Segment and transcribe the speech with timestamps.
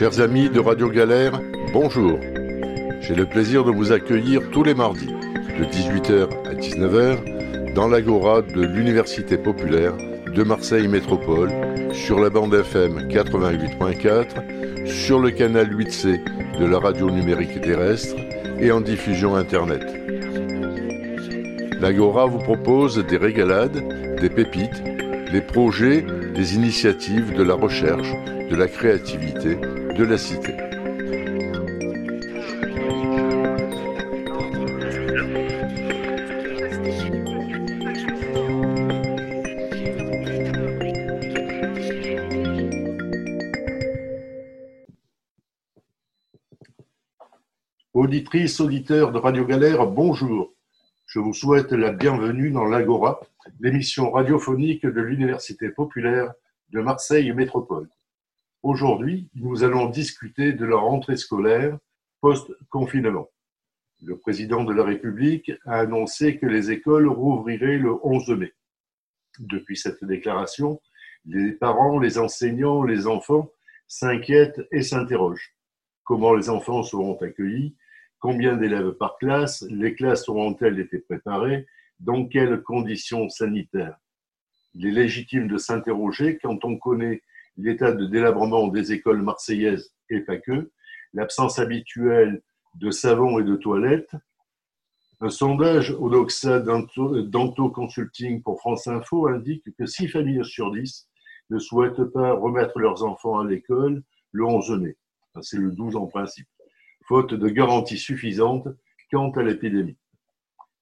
[0.00, 1.38] Chers amis de Radio Galère,
[1.74, 2.18] bonjour.
[3.02, 8.40] J'ai le plaisir de vous accueillir tous les mardis, de 18h à 19h, dans l'agora
[8.40, 9.92] de l'Université populaire
[10.34, 11.50] de Marseille Métropole,
[11.92, 16.18] sur la bande FM 88.4, sur le canal 8C
[16.58, 18.16] de la radio numérique terrestre
[18.58, 19.84] et en diffusion Internet.
[21.78, 24.82] L'Agora vous propose des régalades, des pépites,
[25.30, 28.14] des projets, des initiatives, de la recherche,
[28.50, 29.58] de la créativité,
[30.04, 30.54] la cité.
[47.92, 50.54] Auditrices, auditeurs de Radio Galère, bonjour.
[51.06, 53.20] Je vous souhaite la bienvenue dans l'Agora,
[53.60, 56.32] l'émission radiophonique de l'Université populaire
[56.70, 57.88] de Marseille Métropole.
[58.62, 61.78] Aujourd'hui, nous allons discuter de la rentrée scolaire
[62.20, 63.30] post-confinement.
[64.02, 68.52] Le président de la République a annoncé que les écoles rouvriraient le 11 mai.
[69.38, 70.78] Depuis cette déclaration,
[71.24, 73.50] les parents, les enseignants, les enfants
[73.88, 75.54] s'inquiètent et s'interrogent.
[76.04, 77.76] Comment les enfants seront accueillis?
[78.18, 79.64] Combien d'élèves par classe?
[79.70, 81.66] Les classes auront-elles été préparées?
[81.98, 83.96] Dans quelles conditions sanitaires?
[84.74, 87.22] Il est légitime de s'interroger quand on connaît
[87.62, 90.70] l'état de délabrement des écoles marseillaises et pas que,
[91.12, 92.42] l'absence habituelle
[92.74, 94.14] de savon et de toilettes.
[95.20, 101.08] Un sondage au Doxa Danto Consulting pour France Info indique que 6 familles sur 10
[101.50, 104.96] ne souhaitent pas remettre leurs enfants à l'école le 11 mai.
[105.42, 106.48] C'est le 12 en principe,
[107.06, 108.68] faute de garanties suffisantes
[109.10, 109.98] quant à l'épidémie.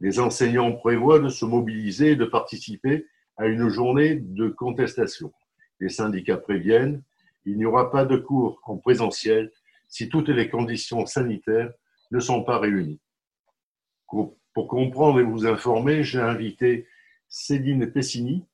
[0.00, 3.06] Les enseignants prévoient de se mobiliser et de participer
[3.36, 5.32] à une journée de contestation
[5.80, 7.02] les syndicats préviennent,
[7.44, 9.50] il n'y aura pas de cours en présentiel
[9.88, 11.72] si toutes les conditions sanitaires
[12.10, 13.00] ne sont pas réunies.
[14.06, 16.86] Pour comprendre et vous informer, j'ai invité
[17.28, 18.44] Céline Pessini,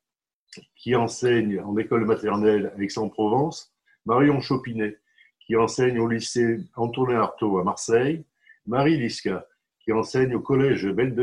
[0.76, 3.72] qui enseigne en école maternelle à Aix-en-Provence,
[4.04, 4.98] Marion Chopinet,
[5.40, 8.24] qui enseigne au lycée Antonin Artaud à Marseille,
[8.66, 9.46] Marie Lisca,
[9.80, 11.14] qui enseigne au collège Belle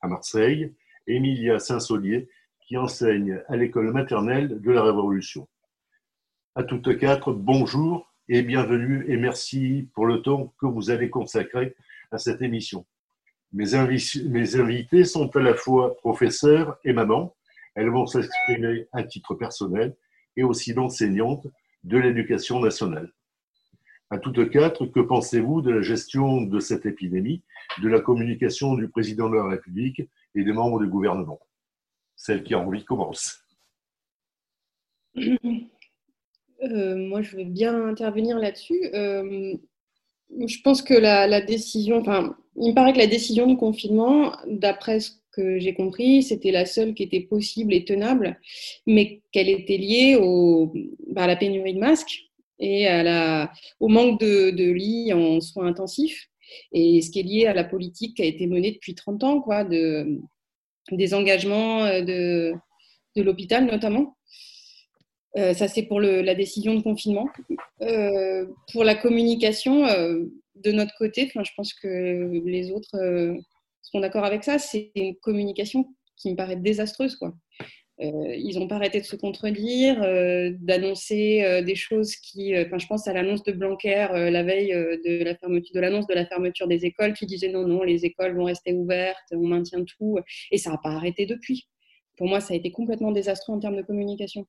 [0.00, 0.72] à Marseille,
[1.06, 2.28] Emilia Saint-Saulier,
[2.66, 5.48] qui enseigne à l'école maternelle de la Révolution.
[6.56, 11.76] À toutes quatre, bonjour et bienvenue et merci pour le temps que vous avez consacré
[12.10, 12.84] à cette émission.
[13.52, 17.36] Mes, invités sont à la fois professeurs et mamans.
[17.76, 19.94] Elles vont s'exprimer à titre personnel
[20.36, 21.46] et aussi d'enseignantes
[21.84, 23.12] de l'éducation nationale.
[24.10, 27.42] À toutes quatre, que pensez-vous de la gestion de cette épidémie,
[27.80, 30.02] de la communication du président de la République
[30.34, 31.38] et des membres du gouvernement?
[32.16, 33.40] Celle qui a envie commence.
[36.62, 38.88] Euh, moi, je veux bien intervenir là-dessus.
[38.94, 39.54] Euh,
[40.46, 45.00] je pense que la, décision, enfin, il me paraît que la décision du confinement, d'après
[45.00, 48.40] ce que j'ai compris, c'était la seule qui était possible et tenable,
[48.86, 50.72] mais qu'elle était liée au,
[51.08, 52.22] bah, à la pénurie de masques
[52.58, 56.30] et à la, au manque de, de lits en soins intensifs,
[56.72, 59.40] et ce qui est lié à la politique qui a été menée depuis 30 ans,
[59.40, 60.20] quoi, de,
[60.92, 62.52] des engagements euh, de,
[63.16, 64.16] de l'hôpital notamment.
[65.36, 67.28] Euh, ça, c'est pour le, la décision de confinement.
[67.82, 73.36] Euh, pour la communication, de notre côté, je pense que les autres
[73.82, 75.84] sont d'accord avec ça, c'est une communication
[76.16, 77.16] qui me paraît désastreuse.
[77.16, 77.34] Quoi.
[77.98, 80.00] Ils n'ont pas arrêté de se contredire,
[80.60, 82.56] d'annoncer des choses qui.
[82.58, 86.14] Enfin, je pense à l'annonce de Blanquer la veille de la fermeture, de l'annonce de
[86.14, 89.84] la fermeture des écoles, qui disait non, non, les écoles vont rester ouvertes, on maintient
[89.84, 90.18] tout,
[90.50, 91.66] et ça n'a pas arrêté depuis.
[92.16, 94.46] Pour moi, ça a été complètement désastreux en termes de communication.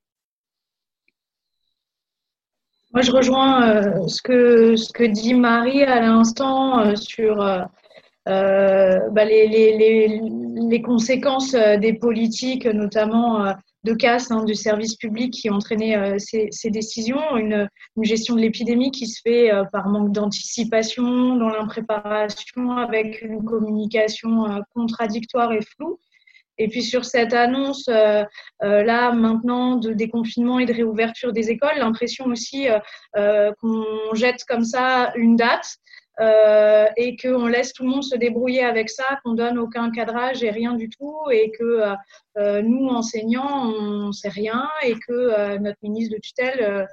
[2.94, 7.59] Moi, je rejoins ce, que, dit Marie à l'instant sur euh,
[8.28, 13.54] bah, les, conséquences euh, des politiques, notamment euh,
[13.84, 17.69] de casse hein, du service public qui ont entraîné ces, décisions, une,
[18.01, 25.54] gestion de l'épidémie qui se fait par manque d'anticipation, dans l'impréparation, avec une communication contradictoire
[25.54, 26.00] et floue.
[26.57, 28.24] Et puis sur cette annonce euh,
[28.62, 32.68] là maintenant de déconfinement et de réouverture des écoles, l'impression aussi
[33.16, 35.78] euh, qu'on jette comme ça une date
[36.19, 40.44] euh, et qu'on laisse tout le monde se débrouiller avec ça, qu'on donne aucun cadrage
[40.44, 41.96] et rien du tout, et que euh,
[42.38, 46.88] euh nous, enseignants, on ne sait rien, et que euh, notre ministre de tutelle,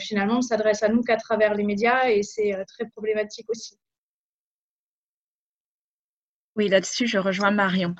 [0.00, 3.76] finalement, s'adresse à nous qu'à travers les médias, et c'est très problématique aussi.
[6.56, 7.96] Oui, là-dessus, je rejoins Marion.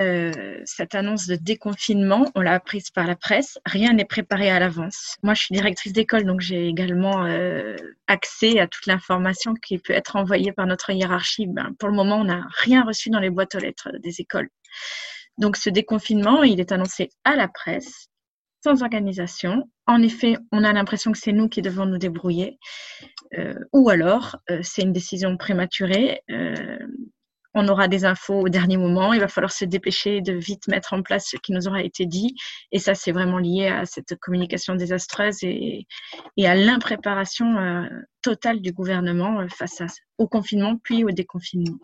[0.00, 3.58] Euh, cette annonce de déconfinement, on l'a apprise par la presse.
[3.66, 5.16] Rien n'est préparé à l'avance.
[5.24, 7.74] Moi, je suis directrice d'école, donc j'ai également euh,
[8.06, 11.48] accès à toute l'information qui peut être envoyée par notre hiérarchie.
[11.48, 14.48] Ben, pour le moment, on n'a rien reçu dans les boîtes aux lettres des écoles.
[15.38, 18.10] Donc, ce déconfinement, il est annoncé à la presse,
[18.62, 19.68] sans organisation.
[19.86, 22.60] En effet, on a l'impression que c'est nous qui devons nous débrouiller.
[23.36, 26.20] Euh, ou alors, c'est une décision prématurée
[27.54, 29.12] on aura des infos au dernier moment.
[29.12, 32.06] Il va falloir se dépêcher de vite mettre en place ce qui nous aura été
[32.06, 32.34] dit.
[32.72, 35.86] Et ça, c'est vraiment lié à cette communication désastreuse et,
[36.44, 37.86] à l'impréparation euh,
[38.22, 39.82] totale du gouvernement euh, face
[40.18, 41.78] au confinement puis au déconfinement.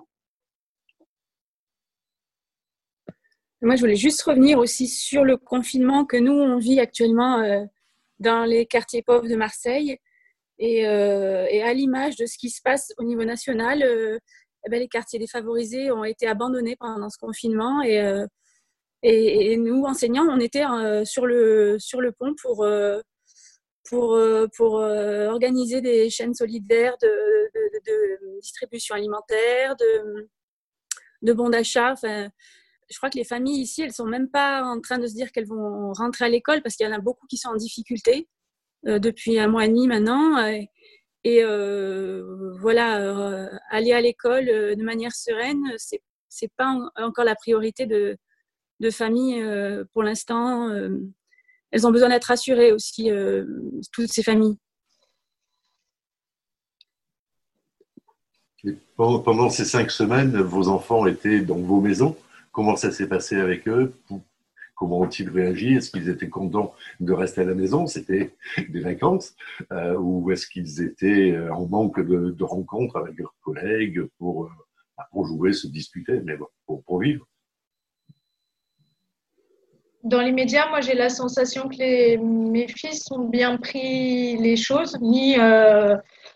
[3.62, 7.64] Moi, je voulais juste revenir aussi sur le confinement que nous, on vit actuellement euh,
[8.18, 9.98] dans les quartiers pauvres de Marseille.
[10.60, 13.82] Et, et à l'image de ce qui se passe au niveau national,
[14.66, 18.24] eh ben, les quartiers défavorisés ont été abandonnés pendant ce confinement et,
[19.04, 21.76] euh, nous, enseignants, on était euh, sur, le,
[22.18, 23.02] pont pour, euh,
[25.28, 31.94] organiser des chaînes solidaires de, distribution alimentaire, de, bons d'achat.
[32.02, 35.32] Je crois que les familles ici, elles sont même pas en train de se dire
[35.32, 38.28] qu'elles vont rentrer à l'école parce qu'il y en a beaucoup qui sont en difficulté
[38.84, 40.36] depuis un mois et demi maintenant.
[41.42, 47.36] Euh, voilà, euh, aller à l'école euh, de manière sereine, c'est c'est pas encore la
[47.36, 48.16] priorité de,
[48.80, 49.40] de famille
[49.92, 50.68] pour l'instant.
[51.70, 53.08] elles ont besoin d'être rassurées aussi,
[53.92, 54.56] toutes ces familles.
[58.96, 62.16] pendant ces cinq semaines, vos enfants étaient dans vos maisons.
[62.50, 63.94] Comment ça s'est passé avec eux?
[64.74, 65.74] Comment ont-ils réagi?
[65.74, 67.86] Est-ce qu'ils étaient contents de rester à la maison?
[67.86, 68.34] C'était
[68.68, 69.34] des vacances
[69.72, 75.02] euh, Ou est-ce qu'ils étaient euh, en manque de, rencontres avec leurs collègues pour, euh,
[75.12, 77.26] pour jouer, se disputer, mais bon, pour, vivre?
[80.02, 84.98] Dans les médias, moi j'ai la sensation que mes fils ont bien pris les choses,
[85.00, 85.36] ni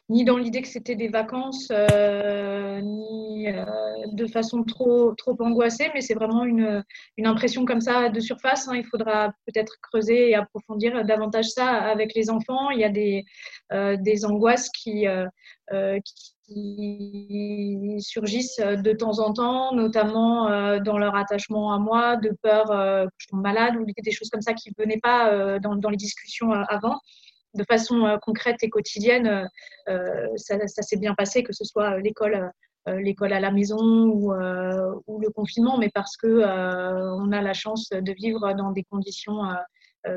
[0.08, 3.64] ni dans l'idée que c'était des vacances, euh, ni euh,
[4.12, 6.82] de façon trop, trop angoissée, mais c'est vraiment une,
[7.19, 8.69] une, impression comme ça de surface.
[8.69, 8.76] Hein.
[8.76, 12.70] Il faudra peut-être creuser et approfondir davantage ça avec les enfants.
[12.70, 13.25] Il y a des,
[13.72, 15.06] euh, des angoisses qui,
[16.44, 23.14] qui surgissent de temps en temps, notamment dans leur attachement à moi, de peur que
[23.19, 25.99] je tombe malade ou des choses comme ça qui ne venaient pas dans, dans les
[25.99, 26.99] discussions avant
[27.54, 29.46] de façon euh, concrète et quotidienne, euh,
[29.88, 32.52] euh, ça, s'est bien passé, que ce soit l'école
[32.86, 38.52] à la maison ou, le confinement, mais parce que on a la chance de vivre
[38.54, 39.42] dans des conditions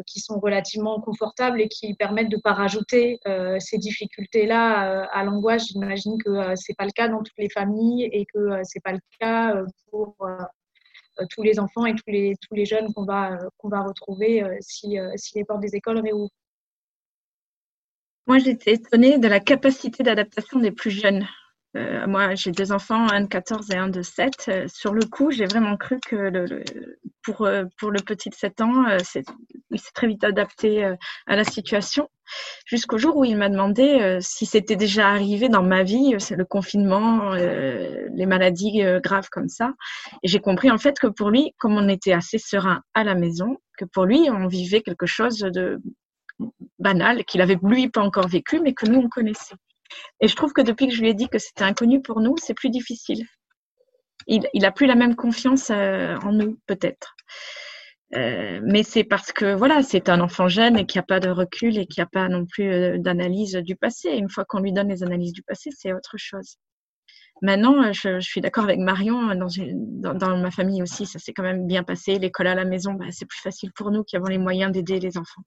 [0.06, 3.20] qui sont relativement confortables et qui permettent de ne pas rajouter
[3.60, 5.68] ces difficultés-là à l'angoisse.
[5.68, 9.00] J'imagine que c'est pas le cas dans toutes les familles et que c'est pas le
[9.20, 9.54] cas
[9.90, 10.16] pour
[11.30, 15.44] tous les enfants et tous les, jeunes qu'on va, qu'on va retrouver si, si les
[15.44, 16.32] portes des écoles réouvrent.
[18.28, 21.28] Moi, j'étais étonnée de la capacité d'adaptation des plus jeunes.
[21.78, 24.46] Euh, moi, j'ai deux enfants, un de 14 et un de 7.
[24.50, 26.64] Euh, sur le coup, j'ai vraiment cru que le,
[27.24, 28.86] pour, euh, pour le petit de 7 ans,
[29.70, 32.10] il s'est très vite adapté à la situation.
[32.66, 36.46] Jusqu'au jour où il m'a demandé si c'était déjà arrivé dans ma vie, c'est le
[36.46, 39.74] confinement, les maladies graves comme ça.
[40.24, 43.16] Et j'ai compris en fait que pour lui, comme on était assez serein à la
[43.16, 45.82] maison, que pour lui, on vivait quelque chose de
[46.80, 49.56] banal qu'il avait lui pas encore vécu, mais que nous on connaissait.
[50.20, 52.36] Et je trouve que depuis que je lui ai dit que c'était inconnu pour nous,
[52.38, 53.26] c'est plus difficile.
[54.28, 57.16] Il, il a plus la même confiance euh, en nous, peut-être.
[58.16, 61.20] Euh, mais c'est parce que voilà, c'est un enfant jeune et qu'il n'y a pas
[61.22, 64.10] de recul et qu'il n'y a pas non plus euh, d'analyse du passé.
[64.10, 66.58] Une fois qu'on lui donne les analyses du passé, c'est autre chose.
[67.42, 71.66] Maintenant, je, suis d'accord avec Marion, dans, dans, ma famille aussi, ça s'est quand même
[71.66, 72.20] bien passé.
[72.20, 75.00] L'école à la maison, bah, c'est plus facile pour nous qui avons les moyens d'aider
[75.00, 75.42] les enfants.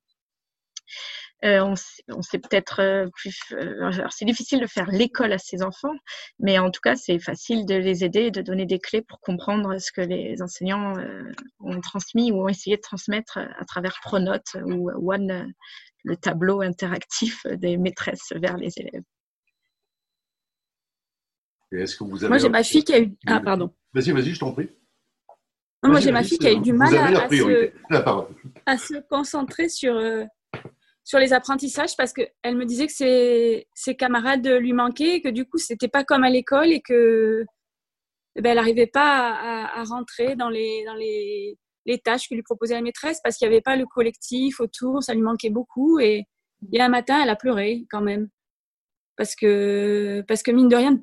[1.44, 1.74] Euh,
[2.08, 3.38] on, sait peut-être euh, plus.
[3.52, 5.94] Euh, c'est difficile de faire l'école à ses enfants,
[6.38, 9.20] mais en tout cas, c'est facile de les aider et de donner des clés pour
[9.20, 10.94] comprendre ce que les enseignants
[11.60, 15.52] ont transmis ou ont essayé de transmettre à travers Pronote ou One,
[16.04, 19.02] le tableau interactif des maîtresses vers les élèves.
[21.72, 23.12] est-ce que vous avez Moi, j'ai ma fille qui a eu.
[23.26, 23.70] Ah, pardon.
[23.92, 24.70] Vas-y, vas-y, je t'en prie.
[25.82, 27.72] moi, j'ai ma fille qui a eu du mal à, se,
[28.64, 29.94] à, se, concentrer sur,
[31.04, 35.58] sur les apprentissages parce qu'elle me disait que ses, camarades lui manquaient, que du coup,
[35.58, 37.44] c'était pas comme à l'école et que
[38.36, 41.56] eh ben, elle n'arrivait pas à, rentrer dans les, dans les,
[42.02, 45.14] tâches que lui proposait la maîtresse parce qu'il n'y avait pas le collectif autour, ça
[45.14, 46.00] lui manquait beaucoup.
[46.00, 46.24] Et,
[46.78, 48.28] a un matin, elle a pleuré quand même.
[49.16, 50.98] parce que parce que mine de rien,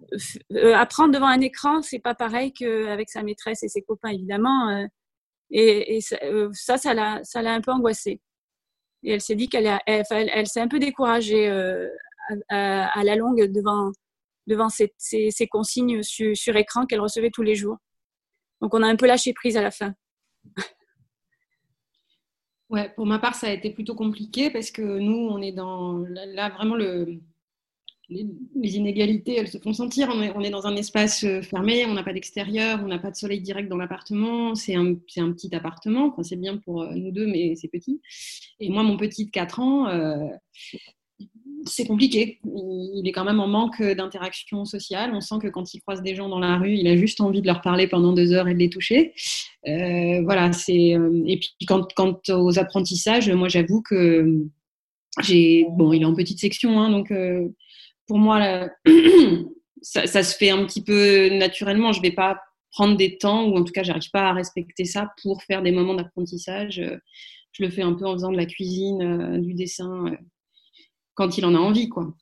[0.54, 4.70] euh, apprendre devant un écran, c'est pas pareil qu'avec sa maîtresse et ses copains évidemment.
[4.70, 4.86] Euh,
[5.52, 6.18] et, et ça,
[6.54, 8.22] ça, ça l'a, ça l'a un peu angoissée.
[9.04, 11.50] Et elle s'est dit qu'elle, elle, elle, s'est un peu découragée
[12.50, 13.92] à, à, la longue devant
[14.48, 14.92] devant ces,
[15.50, 17.78] consignes sur écran qu'elle recevait tous les jours.
[18.62, 19.94] Donc on a un peu lâché prise à la fin.
[22.70, 25.98] Ouais, pour ma part, ça a été plutôt compliqué parce que nous, on est dans
[26.08, 27.20] là vraiment le,
[28.12, 30.10] les, inégalités, elles se font sentir.
[30.14, 33.16] On est, dans un espace euh, fermé, on n'a pas d'extérieur, on n'a pas de
[33.16, 34.56] soleil direct dans l'appartement.
[34.56, 38.02] C'est un, petit appartement, c'est bien pour euh, nous deux, mais c'est petit.
[38.60, 40.28] Et moi, mon petit de 4 ans, euh,
[41.66, 42.40] c'est compliqué.
[42.44, 45.12] Il est quand même en manque d'interaction sociale.
[45.14, 47.42] On sent que quand il croise des gens dans la rue, il a juste envie
[47.42, 49.14] de leur parler pendant deux heures et de les toucher.
[49.64, 51.88] Voilà, et puis quant
[52.30, 54.44] aux apprentissages, moi j'avoue que
[55.22, 55.68] j'ai.
[55.78, 57.12] Bon, il est en petite section, hein, donc
[58.08, 58.70] pour moi,
[59.82, 61.94] ça, se fait un petit peu naturellement.
[61.94, 62.40] Je vais pas
[62.72, 65.72] prendre des temps, ou en tout cas, j'arrive pas à respecter ça pour faire des
[65.72, 66.82] moments d'apprentissage.
[67.52, 70.06] Je le fais un peu en faisant de la cuisine, du dessin
[71.14, 72.14] quand il en a envie, quoi.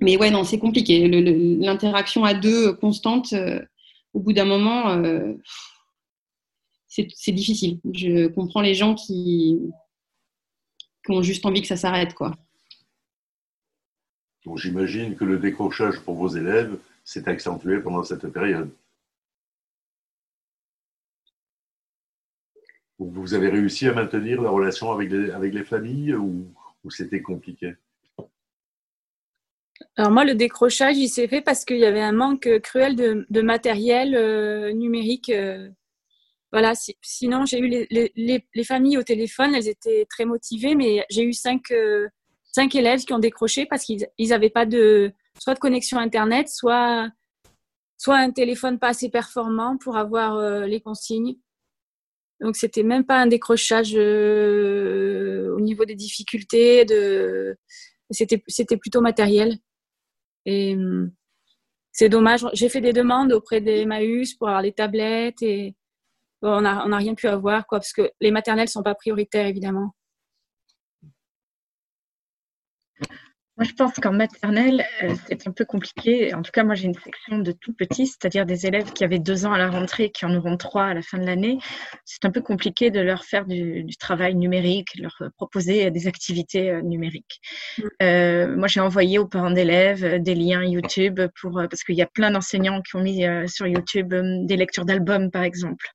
[0.00, 1.08] Mais ouais, non, c'est compliqué.
[1.08, 3.64] L'interaction à deux constante, euh,
[4.12, 5.32] au bout d'un moment, euh,
[6.88, 7.80] c'est difficile.
[7.92, 9.58] Je comprends les gens qui,
[11.04, 12.34] qui ont juste envie que ça s'arrête, quoi.
[14.46, 18.70] Donc j'imagine que le décrochage pour vos élèves s'est accentué pendant cette période.
[22.98, 26.54] Vous avez réussi à maintenir la relation avec les, familles ou
[26.88, 27.74] c'était compliqué?
[29.96, 33.40] Alors moi, le décrochage, il s'est fait parce qu'il y avait un manque cruel de,
[33.42, 35.30] matériel euh, numérique.
[35.30, 35.68] Euh,
[36.52, 36.72] voilà.
[37.02, 41.70] sinon, j'ai eu les, familles au téléphone, elles étaient très motivées, mais j'ai eu cinq,
[41.70, 42.08] euh,
[42.56, 47.12] cinq élèves qui ont décroché parce qu'ils n'avaient pas de soit de connexion internet, soit
[48.08, 51.36] un téléphone pas assez performant pour avoir les consignes.
[52.40, 56.86] Donc c'était même pas un décrochage au niveau des difficultés,
[58.10, 59.58] c'était plutôt matériel.
[60.46, 61.12] Et hum,
[61.92, 62.46] c'est dommage.
[62.52, 65.74] J'ai fait des demandes auprès des Maus pour avoir les tablettes et
[66.42, 69.95] on n'a rien pu avoir, parce que les maternelles sont pas prioritaires, évidemment.
[73.56, 76.34] Moi, je pense qu'en maternelle, euh, c'est un peu compliqué.
[76.34, 79.18] En tout cas, moi, j'ai une section de tout petits, c'est-à-dire des élèves qui avaient
[79.18, 81.56] deux ans à la rentrée, qui en auront trois à la fin de l'année.
[82.04, 86.82] C'est un peu compliqué de leur faire du, travail numérique, leur proposer des activités euh,
[86.82, 87.40] numériques.
[87.78, 87.82] Mm.
[88.02, 92.06] Euh, moi, j'ai envoyé aux parents d'élèves des liens YouTube pour parce qu'il y a
[92.06, 95.86] plein d'enseignants qui ont mis sur YouTube des lectures d'albums, par exemple.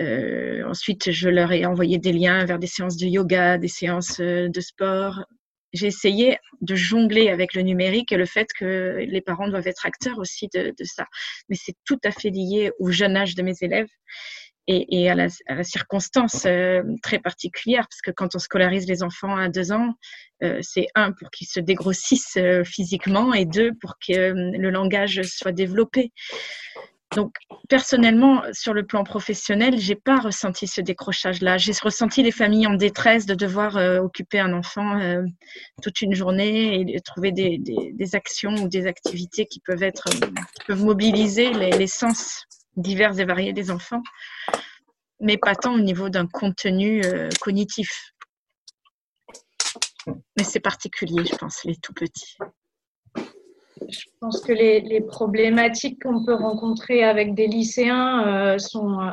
[0.00, 4.60] ensuite, je leur ai envoyé des liens vers des séances de yoga, des séances de
[4.60, 5.24] sport,
[5.72, 9.86] j'ai essayé de jongler avec le numérique et le fait que les parents doivent être
[9.86, 11.06] acteurs aussi de, ça.
[11.48, 13.88] Mais c'est tout à fait lié au jeune âge de mes élèves
[14.66, 18.86] et, et à, la, à, la, circonstance euh, très particulière, parce que quand on scolarise
[18.86, 19.94] les enfants à deux ans,
[20.42, 25.22] euh, c'est un pour qu'ils se dégrossissent euh, physiquement et deux pour que le langage
[25.22, 26.12] soit développé.
[27.16, 27.36] Donc,
[27.68, 31.56] personnellement, sur le plan professionnel, j'ai pas ressenti ce décrochage-là.
[31.56, 35.22] J'ai ressenti les familles en détresse de devoir euh, occuper un enfant euh,
[35.82, 40.28] toute une journée et trouver des, actions ou des activités qui peuvent être, euh,
[40.66, 42.44] peuvent mobiliser les, sens
[42.76, 44.02] divers et variés des enfants,
[45.20, 47.02] mais pas tant au niveau d'un contenu
[47.40, 48.12] cognitif.
[50.06, 52.36] Mais c'est particulier, je pense, les tout petits
[53.88, 59.10] je pense que les, problématiques qu'on peut rencontrer avec des lycéens euh, sont, euh,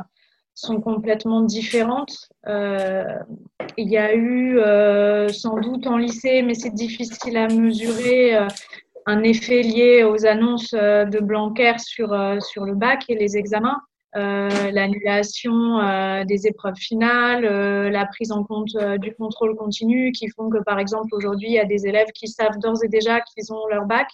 [0.54, 2.30] sont complètement différentes.
[2.48, 3.04] Euh,
[3.78, 4.60] il y a eu
[5.32, 8.38] sans doute en lycée, mais c'est difficile à mesurer,
[9.08, 12.10] un effet lié aux annonces de Blanquer sur,
[12.42, 13.82] sur le bac et les examens.
[14.14, 17.44] l'annulation des épreuves finales,
[17.92, 21.60] la prise en compte du contrôle continu qui font que, par exemple, aujourd'hui, il y
[21.60, 24.08] a des élèves qui savent d'ores et déjà qu'ils ont leur bac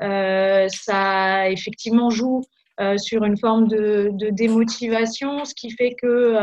[0.00, 2.42] ça effectivement joue
[2.80, 6.34] euh, sur une forme de, démotivation, ce qui fait que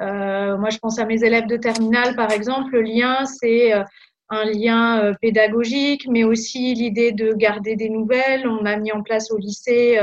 [0.00, 3.72] euh, moi je pense à mes élèves de terminale par exemple, le lien c'est
[4.30, 8.48] un lien pédagogique, mais aussi l'idée de garder des nouvelles.
[8.48, 10.00] On a mis en place au lycée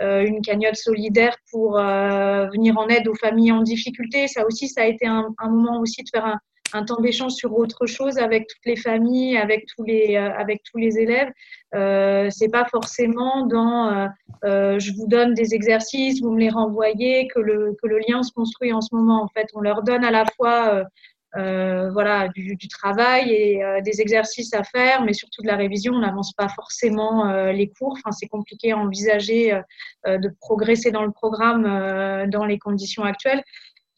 [0.00, 4.26] une cagnotte solidaire pour venir en aide aux familles en difficulté.
[4.26, 6.40] Ça aussi, ça a été un, moment aussi de faire un,
[6.72, 10.62] un temps d'échange sur autre chose avec toutes les familles, avec tous les, euh, avec
[10.62, 11.30] tous les élèves.
[11.74, 14.06] Euh, c'est pas forcément dans euh,
[14.44, 17.76] euh, je vous donne des exercices, vous me les renvoyez, que le,
[18.08, 19.22] lien se construit en ce moment.
[19.22, 20.84] En fait, on leur donne à la fois
[21.36, 25.92] euh, voilà, du, travail et des exercices à faire, mais surtout de la révision.
[25.92, 27.96] On n'avance pas forcément les cours.
[27.98, 29.60] Enfin, c'est compliqué à envisager
[30.06, 33.42] de progresser dans le programme dans les conditions actuelles.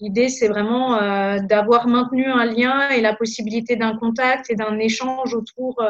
[0.01, 0.97] L'idée, c'est vraiment
[1.43, 5.81] d'avoir maintenu un lien et la possibilité d'un contact et d'un échange autour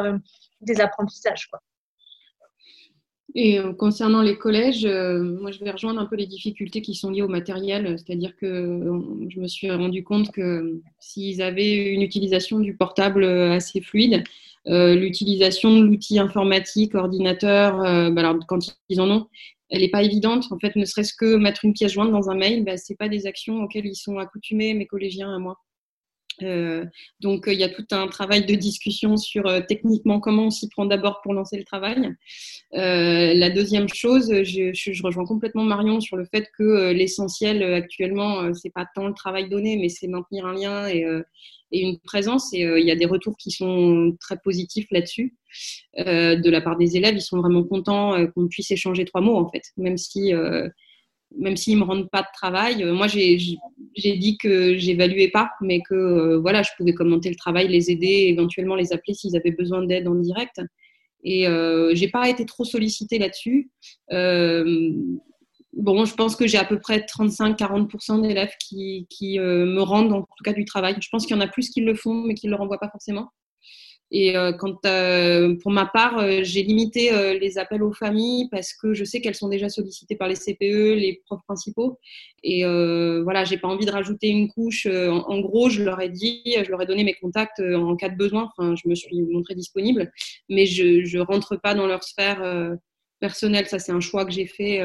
[0.60, 1.48] des apprentissages.
[3.34, 6.94] Et euh, concernant les collèges, euh, moi je vais rejoindre un peu les difficultés qui
[6.94, 11.92] sont liées au matériel, c'est-à-dire que euh, je me suis rendu compte que s'ils avaient
[11.92, 14.24] une utilisation du portable assez fluide,
[14.66, 17.78] l'utilisation de l'outil informatique, ordinateur,
[18.12, 18.58] bah alors quand
[18.90, 19.26] ils en ont,
[19.70, 20.46] elle n'est pas évidente.
[20.50, 23.08] En fait, ne serait-ce que mettre une pièce jointe dans un mail, bah, ce pas
[23.08, 25.56] des actions auxquelles ils sont accoutumés, mes collégiens à moi.
[26.42, 26.84] Euh,
[27.20, 30.68] donc, il y a tout un travail de discussion sur euh, techniquement comment on s'y
[30.68, 32.14] prend d'abord pour lancer le travail.
[32.74, 38.52] Euh, la deuxième chose, je, je, rejoins complètement Marion sur le fait que l'essentiel actuellement,
[38.54, 41.04] c'est pas tant le travail donné, mais c'est maintenir un lien et,
[41.72, 42.52] et une présence.
[42.52, 45.34] Et il y a des retours qui sont très positifs là-dessus.
[45.96, 49.50] de la part des élèves, ils sont vraiment contents qu'on puisse échanger trois mots, en
[49.50, 50.32] fait, même si
[51.36, 52.82] même s'ils me rendent pas de travail.
[52.82, 57.36] Euh, moi, j'ai dit que j'évaluais pas, mais que euh, voilà, je pouvais commenter le
[57.36, 60.60] travail, les aider, éventuellement les appeler s'ils avaient besoin d'aide en direct.
[61.22, 63.70] Et euh, j'ai pas été trop sollicitée là-dessus.
[64.12, 64.92] Euh,
[65.74, 70.22] bon, je pense que j'ai à peu près 35-40% d'élèves qui, qui me rendent en
[70.22, 70.96] tout cas du travail.
[71.00, 72.80] Je pense qu'il y en a plus qui le font, mais qui ne le renvoient
[72.80, 73.30] pas forcément.
[74.12, 78.72] Et euh, quand, euh, pour ma part, euh, j'ai limité les appels aux familles parce
[78.74, 81.98] que je sais qu'elles sont déjà sollicitées par les CPE, les profs principaux.
[82.42, 82.64] Et
[83.22, 84.86] voilà, j'ai pas envie de rajouter une couche.
[84.86, 88.16] En, gros, je leur ai dit, je leur ai donné mes contacts en cas de
[88.16, 88.50] besoin.
[88.56, 90.10] Enfin, je me suis montrée disponible,
[90.48, 92.42] mais je je rentre pas dans leur sphère
[93.20, 93.66] personnelle.
[93.66, 94.82] Ça, c'est un choix que j'ai fait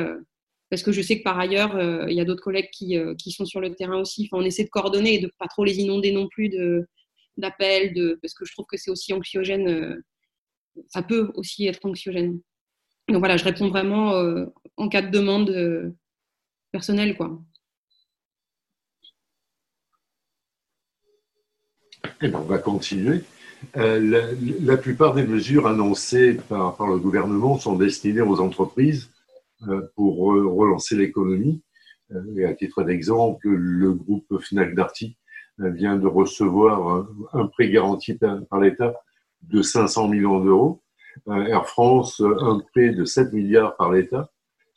[0.69, 1.79] parce que je sais que par ailleurs,
[2.09, 4.29] il y a d'autres collègues qui, qui sont sur le terrain aussi.
[4.29, 6.87] Enfin, on essaie de coordonner et de pas trop les inonder non plus de
[7.37, 9.67] d'appels, de, parce que je trouve que c'est aussi anxiogène.
[9.67, 10.03] Euh,
[10.89, 12.39] ça peut aussi être anxiogène.
[13.07, 14.45] Donc voilà, je réponds vraiment euh,
[14.77, 15.91] en cas de demande euh,
[16.71, 17.15] personnelle.
[17.15, 17.41] Quoi.
[22.21, 23.21] Eh ben, on va continuer.
[23.73, 29.11] la, plupart des mesures annoncées par, le gouvernement sont destinées aux entreprises
[29.95, 31.63] pour relancer l'économie.
[32.37, 35.17] et à titre d'exemple, le groupe Fnac Darty
[35.57, 38.17] vient de recevoir un prêt garanti
[38.49, 38.93] par l'État
[39.43, 40.81] de 500 millions d'euros.
[41.27, 44.29] Euh, Air France, un prêt de 7 milliards par l'État.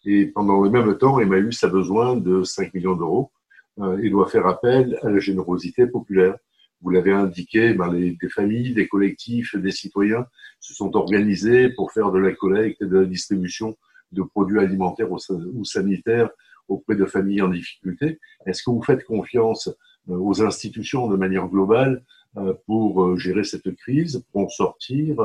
[0.05, 3.33] Et pendant le même temps, Emmaüs a besoin de 5 millions d'euros
[3.81, 6.37] euh, et doit faire appel à la générosité populaire.
[6.81, 10.27] Vous l'avez indiqué, ben les, des familles, des collectifs, des citoyens
[10.61, 13.77] se sont organisés pour faire de la collecte et de la distribution
[14.13, 16.31] de produits alimentaires ou sanitaires
[16.69, 18.21] auprès de familles en difficulté.
[18.47, 19.73] Est-ce que vous faites confiance euh,
[20.09, 22.03] aux institutions de manière globale
[22.37, 25.17] euh, pour euh, gérer cette crise, pour en sortir.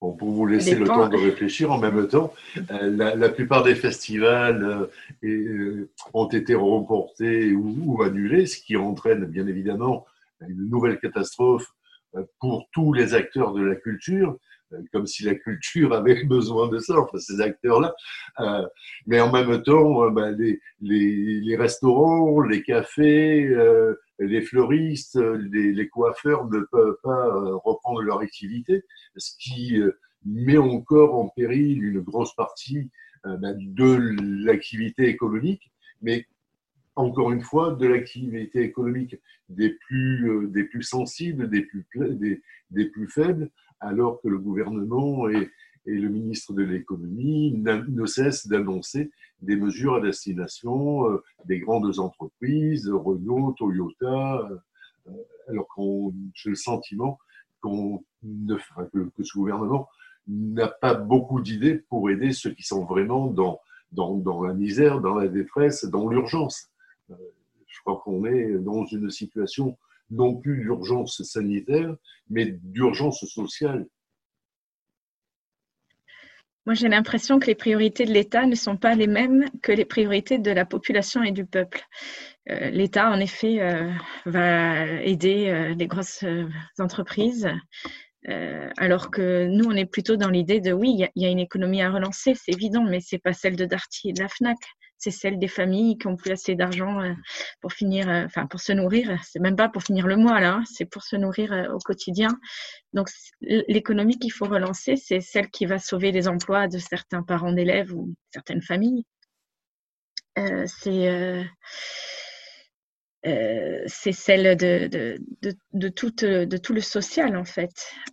[0.00, 2.32] Bon, pour vous laisser le temps de réfléchir en même temps,
[2.70, 4.88] la, plupart des festivals
[6.14, 10.06] ont été reportés ou, annulés, ce qui entraîne bien évidemment
[10.40, 11.74] une nouvelle catastrophe
[12.38, 14.38] pour tous les acteurs de la culture
[14.92, 17.94] comme si la culture avait besoin de ça, enfin ces acteurs-là.
[18.40, 18.66] Euh,
[19.06, 25.16] mais en même temps, euh, ben, les, les, les, restaurants, les cafés, euh, les fleuristes,
[25.16, 28.84] les, les, coiffeurs ne peuvent pas euh, reprendre leur activité,
[29.16, 29.92] ce qui euh,
[30.24, 32.90] met encore en péril une grosse partie
[33.24, 35.70] ben, de l'activité économique.
[36.02, 36.26] Mais
[36.94, 39.16] encore une fois, de l'activité économique
[39.48, 45.28] des plus, des plus sensibles, des plus, des, des plus faibles, alors que le gouvernement
[45.28, 45.50] et,
[45.86, 49.10] le ministre de l'économie ne cessent d'annoncer
[49.40, 54.50] des mesures à destination euh, des grandes entreprises, Renault, Toyota,
[55.06, 55.12] euh,
[55.48, 57.18] alors qu'on, j'ai le sentiment
[57.62, 58.56] qu'on ne,
[58.92, 59.88] que, ce gouvernement
[60.26, 63.60] n'a pas beaucoup d'idées pour aider ceux qui sont vraiment dans,
[63.92, 66.68] dans, la misère, dans la détresse, dans l'urgence.
[67.10, 67.14] Euh,
[67.66, 69.78] je crois qu'on est dans une situation
[70.10, 71.94] non plus d'urgence sanitaire,
[72.30, 73.86] mais d'urgence sociale.
[76.68, 79.86] Moi, j'ai l'impression que les priorités de l'État ne sont pas les mêmes que les
[79.86, 81.80] priorités de la population et du peuple.
[82.50, 83.90] Euh, L'État, en effet, euh,
[84.26, 86.26] va aider euh, les grosses
[86.78, 87.48] entreprises,
[88.26, 91.82] alors que nous, on est plutôt dans l'idée de oui, il y, a une économie
[91.82, 94.56] à relancer, c'est évident, mais c'est pas celle de Darty et de la Fnac.
[94.98, 97.12] c'est celle des familles qui ont plus assez d'argent euh,
[97.60, 99.16] pour finir, euh, enfin pour se nourrir.
[99.24, 101.78] C'est même pas pour finir le mois là, hein, c'est pour se nourrir euh, au
[101.78, 102.30] quotidien.
[102.92, 103.08] Donc
[103.40, 107.94] l'économie qu'il faut relancer, c'est celle qui va sauver les emplois de certains parents d'élèves
[107.94, 109.04] ou certaines familles.
[110.66, 111.44] c'est
[113.24, 115.18] c'est celle de, de,
[115.72, 117.70] de, tout, de tout le social en fait.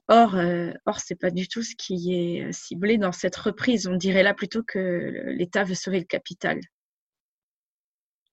[0.08, 3.88] Or, euh, or c'est pas du tout ce qui est ciblé dans cette reprise.
[3.88, 6.60] On dirait là plutôt que l'État veut sauver le capital.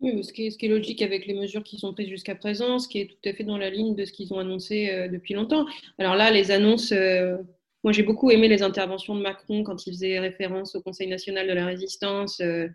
[0.00, 2.98] Oui, ce qui, est, logique avec les mesures qui sont prises jusqu'à présent, ce qui
[2.98, 5.64] est tout à fait dans la ligne de ce qu'ils ont annoncé euh, depuis longtemps.
[5.96, 7.36] Alors là, les annonces, euh,
[7.82, 11.48] moi j'ai beaucoup aimé les interventions de Macron quand il faisait référence au Conseil national
[11.48, 12.68] de la résistance, euh,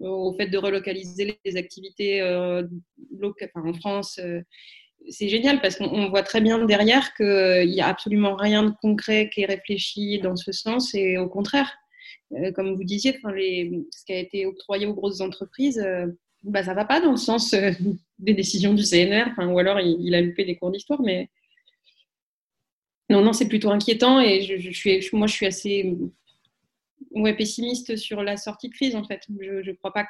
[0.00, 2.20] au fait de relocaliser les activités
[3.18, 4.20] locales, en France.
[5.08, 9.30] c'est génial parce qu'on voit très bien derrière qu'il n'y a absolument rien de concret
[9.32, 11.72] qui est réfléchi dans ce sens et au contraire,
[12.54, 15.82] comme vous disiez, ce qui a été octroyé aux grosses entreprises
[16.46, 17.70] bah, ça va pas dans le sens euh,
[18.18, 21.28] des décisions du CNR, ou alors il, a loupé des cours d'histoire, mais
[23.08, 25.96] non, non, c'est plutôt inquiétant et je, suis, moi je suis assez
[27.12, 29.22] ouais, pessimiste sur la sortie de crise en fait.
[29.40, 30.04] Je ne crois pas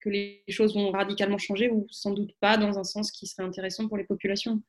[0.00, 3.42] que, les choses vont radicalement changer ou sans doute pas dans un sens qui serait
[3.42, 4.62] intéressant pour les populations.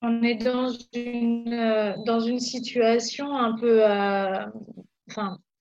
[0.00, 4.46] On est dans une, euh, situation un peu, euh,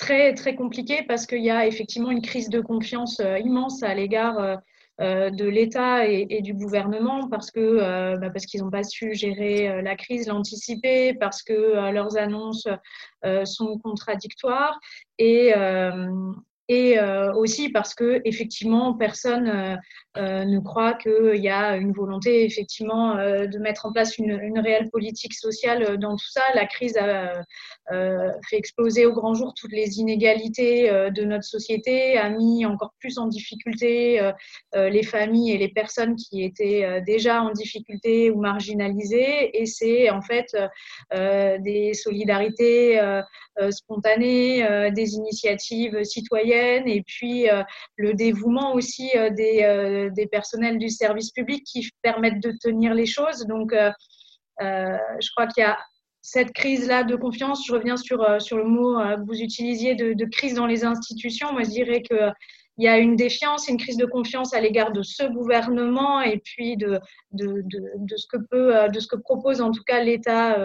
[0.02, 3.94] très, très compliqué parce qu'il y a effectivement une crise de confiance euh, immense à
[3.94, 4.58] l'égard euh, euh,
[5.00, 9.96] de l'État et, du gouvernement parce que bah, parce qu'ils n'ont pas su gérer la
[9.96, 12.68] crise, l'anticiper, parce que leurs annonces
[13.46, 14.80] sont contradictoires.
[15.18, 15.54] Et
[16.72, 16.98] et
[17.36, 19.78] aussi parce que effectivement personne
[20.16, 25.34] ne croit qu'il y a une volonté effectivement de mettre en place une, réelle politique
[25.34, 26.42] sociale dans tout ça.
[26.56, 27.44] La crise a
[27.92, 32.66] euh, fait exploser au grand jour toutes les inégalités euh, de notre société, a mis
[32.66, 34.22] encore plus en difficulté
[34.76, 39.60] euh, les familles et les personnes qui étaient déjà en difficulté ou marginalisées.
[39.60, 40.56] Et c'est en fait
[41.12, 43.00] des solidarités
[43.70, 47.48] spontanées, des initiatives citoyennes et puis
[47.98, 53.46] le dévouement aussi des, des personnels du service public qui permettent de tenir les choses.
[53.48, 53.74] Donc,
[54.60, 55.78] je crois qu'il y a
[56.22, 59.96] cette crise-là de confiance, je reviens sur, euh, sur le mot euh, que vous utilisiez
[59.96, 61.52] de, crise dans les institutions.
[61.52, 62.34] Moi, je dirais qu'il
[62.78, 66.78] y a une défiance, une crise de confiance à l'égard de ce gouvernement et puis
[66.78, 67.00] de,
[67.32, 70.58] de, de, ce, que peut, euh, de ce que propose en tout cas l'État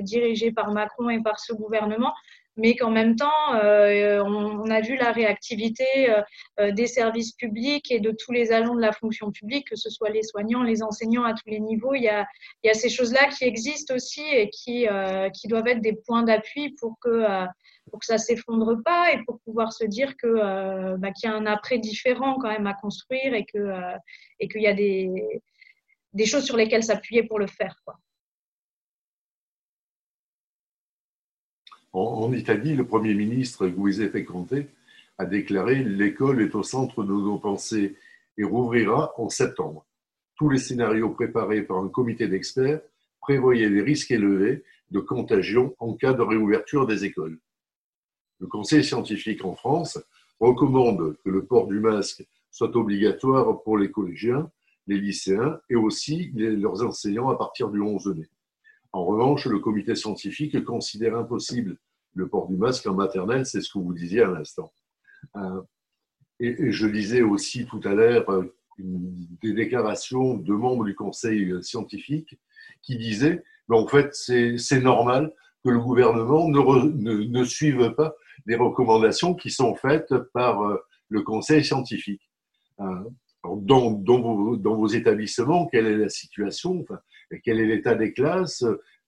[0.00, 2.12] dirigé par Macron et par ce gouvernement
[2.56, 6.22] mais qu'en même temps, euh, on, a vu la réactivité euh,
[6.60, 9.90] euh, des services publics et de tous les agents de la fonction publique, que ce
[9.90, 11.94] soit les soignants, les enseignants à tous les niveaux.
[11.94, 12.26] Il y a,
[12.62, 14.86] il y a ces choses-là qui existent aussi et qui,
[15.34, 17.24] qui doivent être des points d'appui pour que
[17.90, 21.36] pour que ça s'effondre pas et pour pouvoir se dire que bah, qu'il y a
[21.36, 23.58] un après différent quand même à construire et que
[24.40, 25.10] et qu'il y a des
[26.12, 27.98] des choses sur lesquelles s'appuyer pour le faire quoi.
[31.94, 34.66] En, Italie, le Premier ministre Giuseppe Conte
[35.16, 37.94] a déclaré L'école est au centre de nos pensées
[38.36, 39.86] et rouvrira en septembre.
[40.34, 42.80] Tous les scénarios préparés par un comité d'experts
[43.20, 47.38] prévoyaient des risques élevés de contagion en cas de réouverture des écoles.
[48.40, 50.00] Le Conseil scientifique en France
[50.40, 54.50] recommande que le port du masque soit obligatoire pour les collégiens,
[54.88, 58.28] les lycéens et aussi leurs enseignants à partir du 11 mai.
[58.94, 61.78] En revanche, le comité scientifique considère impossible
[62.14, 64.72] le port du masque en maternelle, c'est ce que vous disiez à l'instant.
[65.34, 65.62] Euh,
[66.38, 72.38] et, je lisais aussi tout à l'heure euh, des déclarations de membres du conseil scientifique
[72.82, 75.32] qui disaient en fait, c'est normal
[75.64, 78.14] que le gouvernement ne, suive pas
[78.46, 80.76] les recommandations qui sont faites par euh,
[81.08, 82.30] le conseil scientifique.
[82.78, 86.84] Dans, vos, établissements, quelle est la situation?
[87.42, 88.64] Quel est l'état des classes,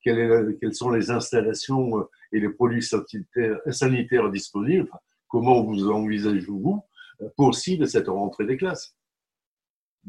[0.06, 4.90] quelles sont les installations euh, et les produits sanitaires, disponibles,
[5.28, 6.82] comment vous envisagez-vous
[7.22, 8.94] euh, possible cette rentrée des classes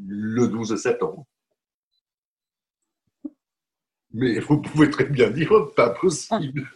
[0.05, 1.25] le 12 septembre?
[4.13, 6.67] Mais vous pouvez très bien dire pas possible.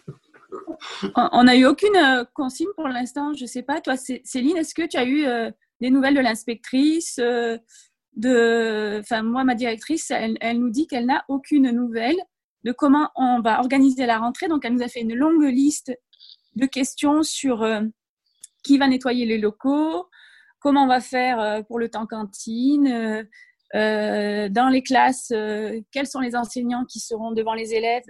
[1.15, 3.33] On n'a eu aucune euh, consigne pour l'instant.
[3.33, 3.81] Je ne sais pas.
[3.81, 5.25] Toi, Céline, est-ce que tu as eu
[5.79, 7.19] des nouvelles de l'inspectrice
[8.17, 12.17] enfin, moi, ma directrice, elle, nous dit qu'elle n'a aucune nouvelle
[12.63, 14.47] de comment on va organiser la rentrée.
[14.47, 15.91] Donc, elle nous a fait une longue liste
[16.55, 17.81] de questions sur euh,
[18.63, 20.07] qui va nettoyer les locaux,
[20.59, 23.25] comment on va faire euh, pour le temps cantine,
[23.73, 25.31] euh, dans les classes,
[25.91, 28.03] quels sont les enseignants qui seront devant les élèves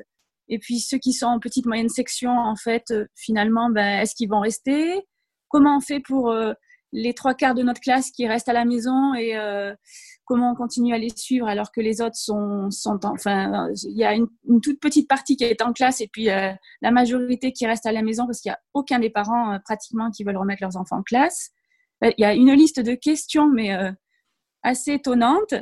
[0.49, 4.29] Et puis ceux qui sont en petite moyenne section, en fait, finalement, ben, est-ce qu'ils
[4.29, 5.07] vont rester?
[5.49, 6.33] Comment on fait pour
[6.91, 9.35] les trois quarts de notre classe qui restent à la maison et
[10.25, 14.03] comment on continue à les suivre alors que les autres sont, sont enfin, il y
[14.03, 14.27] a une,
[14.61, 18.01] toute petite partie qui est en classe et puis la majorité qui reste à la
[18.01, 21.03] maison parce qu'il n'y a aucun des parents pratiquement qui veulent remettre leurs enfants en
[21.03, 21.51] classe.
[22.01, 23.77] Il y a une liste de questions, mais
[24.63, 25.53] assez étonnante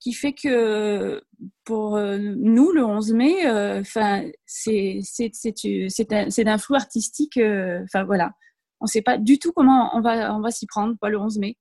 [0.00, 1.22] qui fait que
[1.64, 5.00] pour nous, le 11 mai, enfin, c'est
[6.08, 7.38] d'un flou artistique.
[7.38, 8.32] Enfin, voilà
[8.84, 11.18] on ne sait pas du tout comment on va, on va s'y prendre pour le
[11.18, 11.56] 11 mai.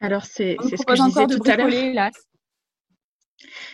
[0.00, 2.10] Alors, c'est ce que je disais tout à l'heure.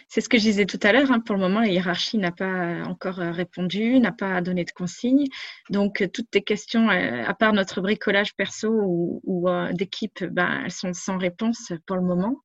[0.08, 1.12] C'est ce que je disais tout à l'heure.
[1.12, 1.20] Hein.
[1.20, 5.26] Pour le moment, la hiérarchie n'a pas encore euh, répondu, n'a pas donné de consignes.
[5.70, 10.72] Donc, euh, toutes tes questions, euh, à part notre bricolage perso ou, d'équipe, ben, elles
[10.72, 12.40] sont sans réponse pour le moment.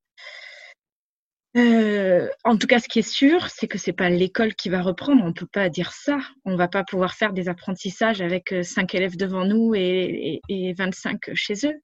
[1.56, 4.80] Euh, en tout cas, ce qui est sûr, c'est que c'est pas l'école qui va
[4.80, 5.22] reprendre.
[5.24, 6.18] On peut pas dire ça.
[6.44, 10.68] On va pas pouvoir faire des apprentissages avec euh, cinq élèves devant nous et, et,
[10.68, 11.80] et 25 chez eux.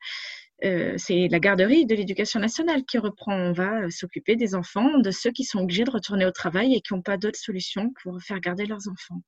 [0.65, 3.35] Euh, c'est la garderie de l'éducation nationale qui reprend.
[3.35, 6.81] On va s'occuper des enfants, de ceux qui sont obligés de retourner au travail et
[6.81, 9.23] qui n'ont pas d'autre solution pour faire garder leurs enfants.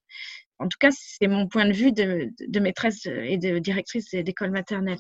[0.59, 4.51] En tout cas, c'est mon point de vue de, de maîtresse et de directrice d'école
[4.51, 4.99] maternelle.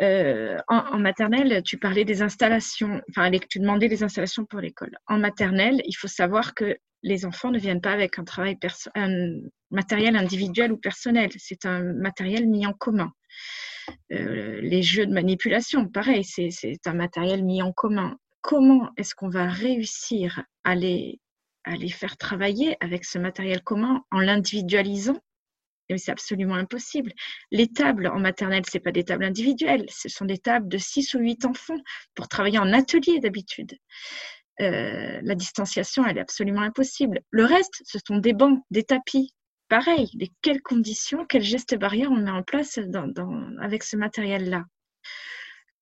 [0.00, 4.96] Euh, en, maternelle, tu parlais des installations, enfin, tu demandais des installations pour l'école.
[5.06, 8.24] En maternelle, il faut savoir que les enfants ne viennent pas avec un
[9.70, 11.30] matériel individuel ou personnel.
[11.36, 13.12] C'est un matériel mis en commun.
[14.12, 18.16] Euh, les jeux de manipulation, pareil, c'est un matériel mis en commun.
[18.40, 21.18] Comment est-ce qu'on va réussir à les
[21.90, 25.18] faire travailler avec ce matériel commun en l'individualisant
[25.98, 27.12] c'est absolument impossible.
[27.50, 31.14] Les tables en maternelle, ce pas des tables individuelles, ce sont des tables de 6
[31.14, 31.78] ou 8 enfants
[32.14, 33.76] pour travailler en atelier d'habitude.
[34.60, 37.20] Euh, la distanciation, elle est absolument impossible.
[37.30, 39.34] Le reste, ce sont des bancs, des tapis.
[39.68, 42.78] Pareil, les quelles conditions, quels gestes barrières on met en place
[43.60, 44.64] avec ce matériel-là?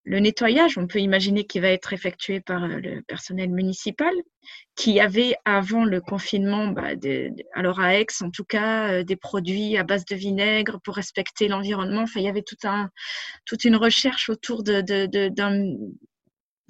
[0.04, 4.12] Le nettoyage, on peut imaginer qu'il va être effectué par euh, le personnel municipal,
[4.74, 6.88] qui avait avant le confinement, bah,
[7.54, 11.48] alors à Aix en tout cas, euh, des produits à base de vinaigre pour respecter
[11.48, 12.02] l'environnement.
[12.02, 14.86] Enfin, il y avait toute une recherche autour d'un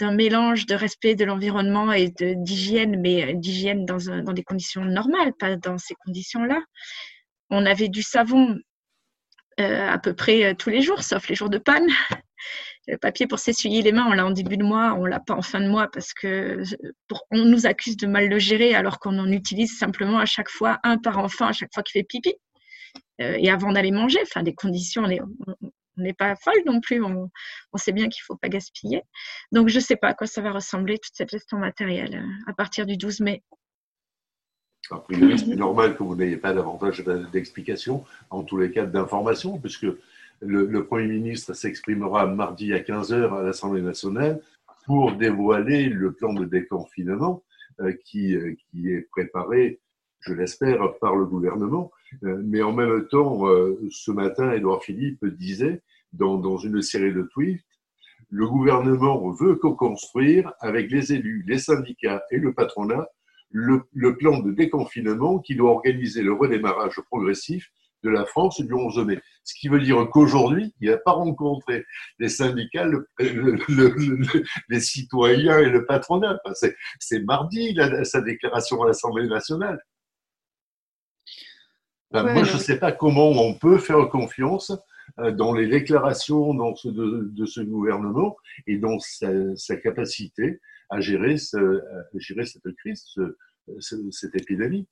[0.00, 5.78] mélange de respect de l'environnement et d'hygiène, mais d'hygiène dans, des conditions normales, pas dans
[5.78, 6.60] ces conditions-là.
[7.48, 8.58] On avait du savon
[9.60, 11.86] euh, à peu près tous les jours, sauf les jours de panne.
[12.90, 15.34] Le papier pour s'essuyer les mains, on l'a en début de mois, on l'a pas
[15.34, 16.60] en fin de mois parce que
[17.30, 20.80] on nous accuse de mal le gérer alors qu'on en utilise simplement à chaque fois
[20.82, 22.34] un par enfant à chaque fois qu'il fait pipi
[23.20, 24.18] euh, et avant d'aller manger.
[24.22, 27.00] Enfin, des conditions, on n'est pas folle non plus.
[27.04, 27.30] On,
[27.76, 29.02] sait bien qu'il faut pas gaspiller.
[29.52, 32.54] Donc, je sais pas à quoi ça va ressembler toute cette gestion matérielle euh, à
[32.54, 33.42] partir du 12 mai.
[34.88, 39.86] c'est normal que vous n'ayez pas davantage d'explications, en tous les cas d'informations, puisque
[40.40, 44.40] le, Premier ministre s'exprimera mardi à 15h à l'Assemblée nationale
[44.86, 47.42] pour dévoiler le plan de déconfinement
[47.80, 49.80] euh, qui, euh, qui est préparé,
[50.20, 51.90] je l'espère, par le gouvernement.
[52.24, 53.44] Euh, mais en même temps,
[53.90, 57.64] ce matin, Édouard Philippe disait dans, une série de tweets,
[58.30, 63.08] le gouvernement veut co-construire avec les élus, les syndicats et le patronat
[63.52, 67.70] le, plan de déconfinement qui doit organiser le redémarrage progressif
[68.02, 69.20] de la France du 11 mai.
[69.44, 71.84] Ce qui veut dire qu'aujourd'hui, il n'a pas rencontré
[72.18, 72.86] les syndicats,
[74.68, 76.38] les citoyens et le patronat.
[76.98, 79.80] c'est mardi sa déclaration à l'Assemblée nationale.
[82.12, 84.72] moi, je ne sais pas comment on peut faire confiance
[85.18, 88.36] euh, dans les déclarations de, ce gouvernement
[88.66, 91.36] et dans sa, capacité à gérer,
[92.14, 93.04] gérer cette crise,
[93.80, 94.86] cette épidémie.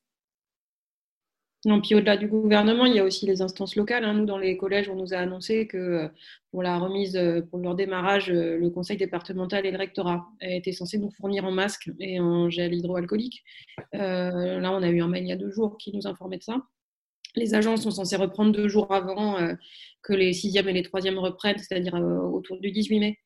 [1.65, 4.05] Non, puis au-delà du gouvernement, il y a aussi les instances locales.
[4.05, 4.15] Hein.
[4.15, 6.09] Nous, dans les collèges, on nous a annoncé que euh,
[6.53, 10.73] pour la remise, euh, pour leur démarrage, euh, le conseil départemental et le rectorat étaient
[10.73, 13.43] censés nous fournir en masque et en gel hydroalcoolique.
[13.93, 16.45] là, on a eu un mail il y a deux jours qui nous informait de
[16.45, 16.63] ça.
[17.35, 19.37] Les agents sont censés reprendre deux jours avant
[20.03, 23.19] que les sixièmes et les troisièmes reprennent, c'est-à-dire autour du 18 mai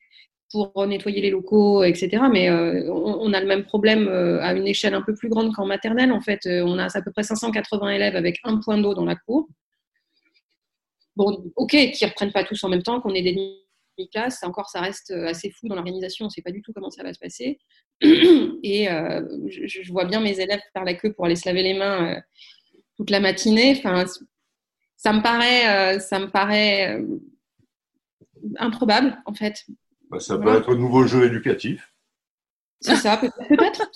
[0.52, 2.24] pour nettoyer les locaux, etc.
[2.30, 5.52] Mais euh, on, a le même problème euh, à une échelle un peu plus grande
[5.54, 6.12] qu'en maternelle.
[6.12, 9.06] En fait, euh, on a à peu près 580 élèves avec un point d'eau dans
[9.06, 9.48] la cour.
[11.16, 13.32] Bon, ok, qui ne reprennent pas tous en même temps, qu'on ait des
[13.98, 16.90] demi-classes, encore ça reste assez flou dans l'organisation, on ne sait pas du tout comment
[16.90, 17.58] ça va se passer.
[18.00, 22.18] Et je, vois bien mes élèves faire la queue pour aller se laver les mains
[22.96, 23.74] toute la matinée.
[23.76, 24.06] Enfin,
[24.96, 26.98] ça me paraît, ça me paraît
[28.56, 29.66] improbable, en fait.
[30.12, 31.90] Bah, ça peut être un nouveau jeu éducatif.
[32.82, 33.90] C'est ça, peut-être,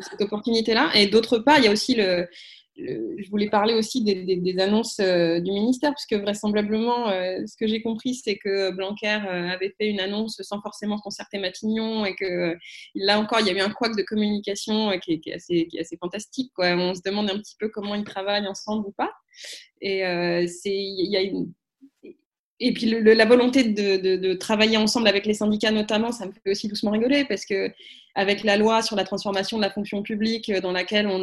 [0.00, 0.90] cette opportunité-là.
[0.94, 2.28] Et d'autre part, il y a aussi le,
[2.76, 8.36] je voulais parler aussi des, annonces du ministère, puisque vraisemblablement, ce que j'ai compris, c'est
[8.36, 12.56] que Blanquer avait fait une annonce sans forcément concerter Matignon et que
[12.94, 15.80] là encore, il y a eu un couac de communication qui est, assez, qui est
[15.80, 16.52] assez fantastique.
[16.54, 16.68] Quoi.
[16.76, 19.10] On se demande un petit peu comment ils travaillent ensemble ou pas.
[19.80, 21.52] Et il y a une
[22.62, 26.68] et puis la volonté de, travailler ensemble avec les syndicats notamment, ça me fait aussi
[26.68, 27.70] doucement rigoler parce que
[28.14, 31.18] avec la loi sur la transformation de la fonction publique euh, dans laquelle on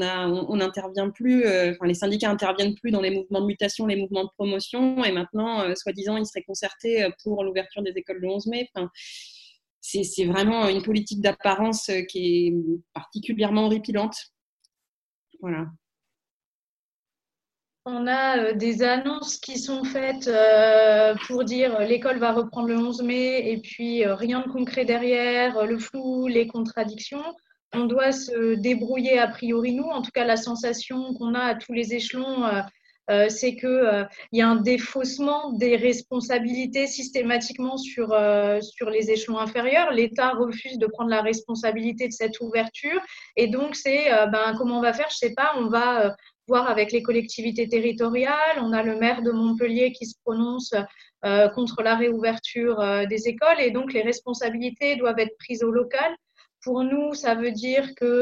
[0.55, 4.23] n'intervient plus, euh, enfin les syndicats interviennent plus dans les mouvements de mutation, les mouvements
[4.23, 8.47] de promotion, et maintenant, euh, soi-disant, ils seraient concertés pour l'ouverture des écoles le 11
[8.47, 8.69] mai.
[8.73, 8.89] Enfin,
[9.81, 12.53] c'est vraiment une politique d'apparence qui est
[12.93, 14.15] particulièrement horripilante.
[15.41, 15.67] Voilà
[17.89, 22.67] on a euh, des annonces qui sont faites euh, pour dire euh, l'école va reprendre
[22.67, 27.23] le 11 mai et puis rien de concret derrière, le flou, les contradictions.
[27.73, 29.85] On doit se débrouiller a priori, nous.
[29.85, 32.49] En tout cas, la sensation qu'on a à tous les échelons,
[33.27, 38.07] c'est qu'il y a un défaussement des responsabilités systématiquement sur,
[38.61, 39.91] sur les échelons inférieurs.
[39.91, 42.99] L'État refuse de prendre la responsabilité de cette ouverture.
[43.35, 45.09] Et donc, c'est ben, comment on va faire?
[45.11, 46.15] Je ne sais pas, on va
[46.49, 48.57] voir avec les collectivités territoriales.
[48.65, 50.73] On a le maire de Montpellier qui se prononce
[51.25, 55.71] euh, contre la réouverture euh, des écoles et donc les responsabilités doivent être prises au
[55.71, 56.11] local.
[56.65, 58.13] Pour nous, ça veut dire que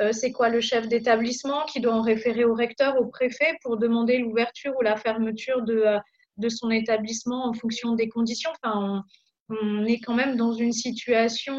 [0.00, 3.78] euh, c'est quoi le chef d'établissement qui doit en référer au recteur, au préfet pour
[3.78, 5.78] demander l'ouverture ou la fermeture de,
[6.36, 8.52] de son établissement en fonction des conditions?
[8.56, 8.74] Enfin,
[9.50, 11.56] on, on est quand même dans une situation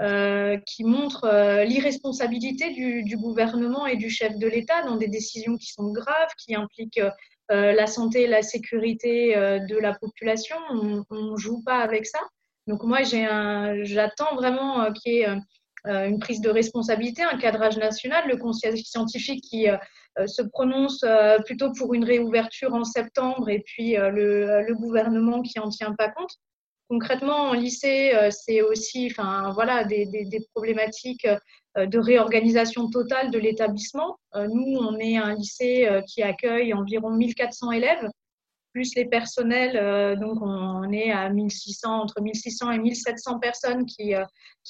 [0.00, 5.58] euh, qui montre euh, l'irresponsabilité du, gouvernement et du chef de l'État dans des décisions
[5.58, 7.02] qui sont graves, qui impliquent
[7.50, 10.56] euh, la santé et la sécurité de la population.
[10.70, 12.20] On ne joue pas avec ça.
[12.66, 15.28] Donc moi, j'attends vraiment qu'il y ait
[15.84, 19.66] une prise de responsabilité, un cadrage national, le conseil scientifique qui
[20.24, 21.04] se prononce
[21.44, 26.08] plutôt pour une réouverture en septembre et puis le, le gouvernement qui n'en tient pas
[26.08, 26.38] compte.
[26.92, 31.26] Concrètement, en lycée, euh, c'est aussi enfin, voilà, des, problématiques
[31.78, 34.18] euh, de réorganisation totale de l'établissement.
[34.34, 38.06] Euh, nous, on est un lycée qui accueille environ 1400 élèves,
[38.74, 44.14] plus les personnels, donc on est à 1600, entre 1600 et 1700 personnes qui,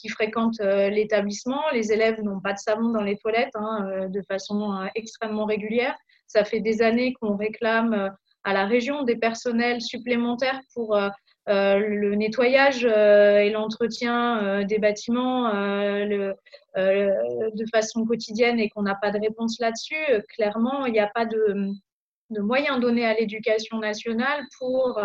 [0.09, 1.63] fréquentent l'établissement.
[1.73, 5.97] Les élèves n'ont pas de savon dans les toilettes hein, de façon extrêmement régulière.
[6.29, 8.13] Ça fait des années qu'on réclame
[8.45, 10.97] à la région des personnels supplémentaires pour
[11.47, 15.51] le nettoyage euh, et l'entretien euh, des bâtiments
[16.75, 21.27] de façon quotidienne et qu'on n'a pas de réponse là-dessus, clairement, il n'y a pas
[21.27, 21.73] de,
[22.31, 25.01] moyens donnés à l'éducation nationale pour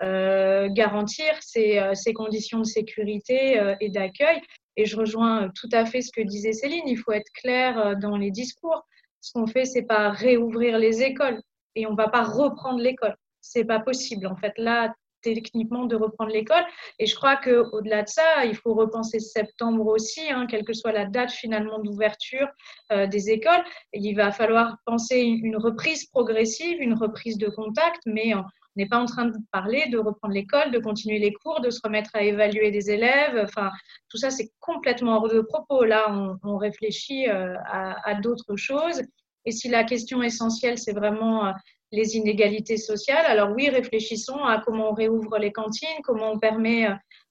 [0.00, 4.40] garantir ces, conditions de sécurité et d'accueil.
[4.78, 8.16] Et je rejoins tout à fait ce que disait Céline, il faut être clair dans
[8.16, 8.84] les discours.
[9.20, 11.40] Ce qu'on fait, c'est pas réouvrir les écoles
[11.76, 13.16] et on va pas reprendre l'école.
[13.40, 14.26] C'est pas possible.
[14.26, 14.92] En fait, là,
[15.34, 16.64] techniquement de reprendre l'école.
[16.98, 20.92] Et je crois qu'au-delà de ça, il faut repenser septembre aussi, hein, quelle que soit
[20.92, 22.48] la date finalement d'ouverture
[22.92, 23.64] euh, des écoles.
[23.92, 28.44] il va falloir penser une reprise progressive, une reprise de contact, mais on
[28.76, 31.80] n'est pas en train de parler de reprendre l'école, de continuer les cours, de se
[31.82, 33.40] remettre à évaluer des élèves.
[33.42, 33.70] Enfin,
[34.08, 35.84] tout ça, c'est complètement hors de propos.
[35.84, 39.02] Là, on, réfléchit euh, à, d'autres choses.
[39.46, 41.52] Et si la question essentielle, c'est vraiment euh,
[41.96, 43.24] les inégalités sociales.
[43.26, 46.88] Alors oui, réfléchissons à comment on réouvre les cantines, comment on permet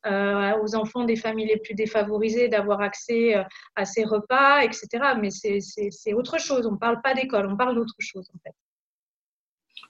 [0.08, 3.44] euh, aux enfants des familles les plus défavorisées d'avoir accès euh,
[3.76, 4.88] à ces repas, etc.
[5.22, 6.66] Mais c'est autre chose.
[6.66, 8.56] On ne parle pas d'école, on parle d'autre chose en fait.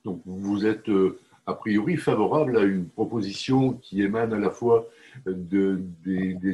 [0.03, 4.87] Donc vous êtes euh, a priori favorable à une proposition qui émane à la fois
[5.25, 6.53] de, des, des,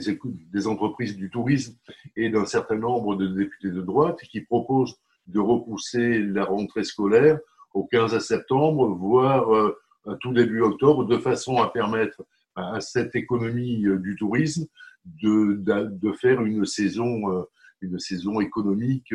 [0.54, 1.76] des entreprises du tourisme
[2.16, 4.96] et d'un certain nombre de députés de droite qui proposent
[5.28, 7.40] de repousser la rentrée scolaire
[7.74, 12.24] au 15 septembre, voire euh, à tout début octobre, de façon à permettre
[12.56, 14.66] à cette économie euh, du tourisme
[15.06, 17.44] de, faire une saison, euh,
[17.82, 19.14] une saison économique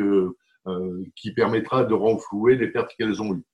[1.15, 3.45] qui permettra de renflouer les pertes qu'elles ont eues.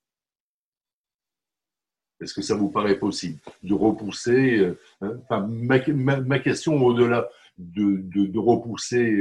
[2.19, 5.77] Est-ce que ça vous paraît possible de repousser hein, enfin, ma,
[6.21, 9.11] ma, question au-delà de, de, de, repousser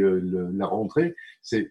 [0.54, 1.70] la rentrée, c'est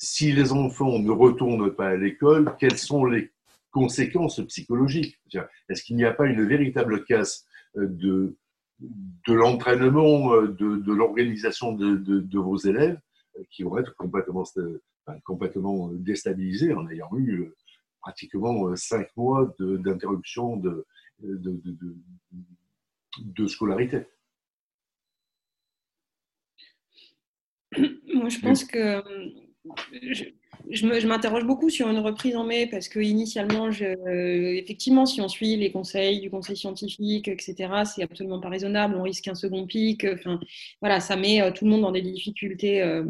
[0.00, 3.30] si les enfants ne retournent pas à l'école, quelles sont les
[3.70, 5.20] conséquences psychologiques?
[5.68, 8.36] Est-ce qu'il n'y a pas une véritable casse euh, de,
[8.80, 12.98] de l'entraînement, euh, de, l'organisation de, vos élèves
[13.38, 14.44] euh, qui vont être complètement,
[15.24, 17.52] complètement déstabilisés en ayant eu
[18.00, 20.86] pratiquement cinq mois d'interruption de,
[21.18, 24.06] de, scolarité?
[27.76, 29.02] Moi, je pense que
[30.70, 35.56] je m'interroge beaucoup sur une reprise en mai parce que initialement, effectivement, si on suit
[35.56, 37.54] les conseils du conseil scientifique, etc.,
[37.84, 38.96] c'est absolument pas raisonnable.
[38.96, 40.06] On risque un second pic.
[40.80, 43.04] Voilà, ça met euh, tout le monde dans des difficultés euh,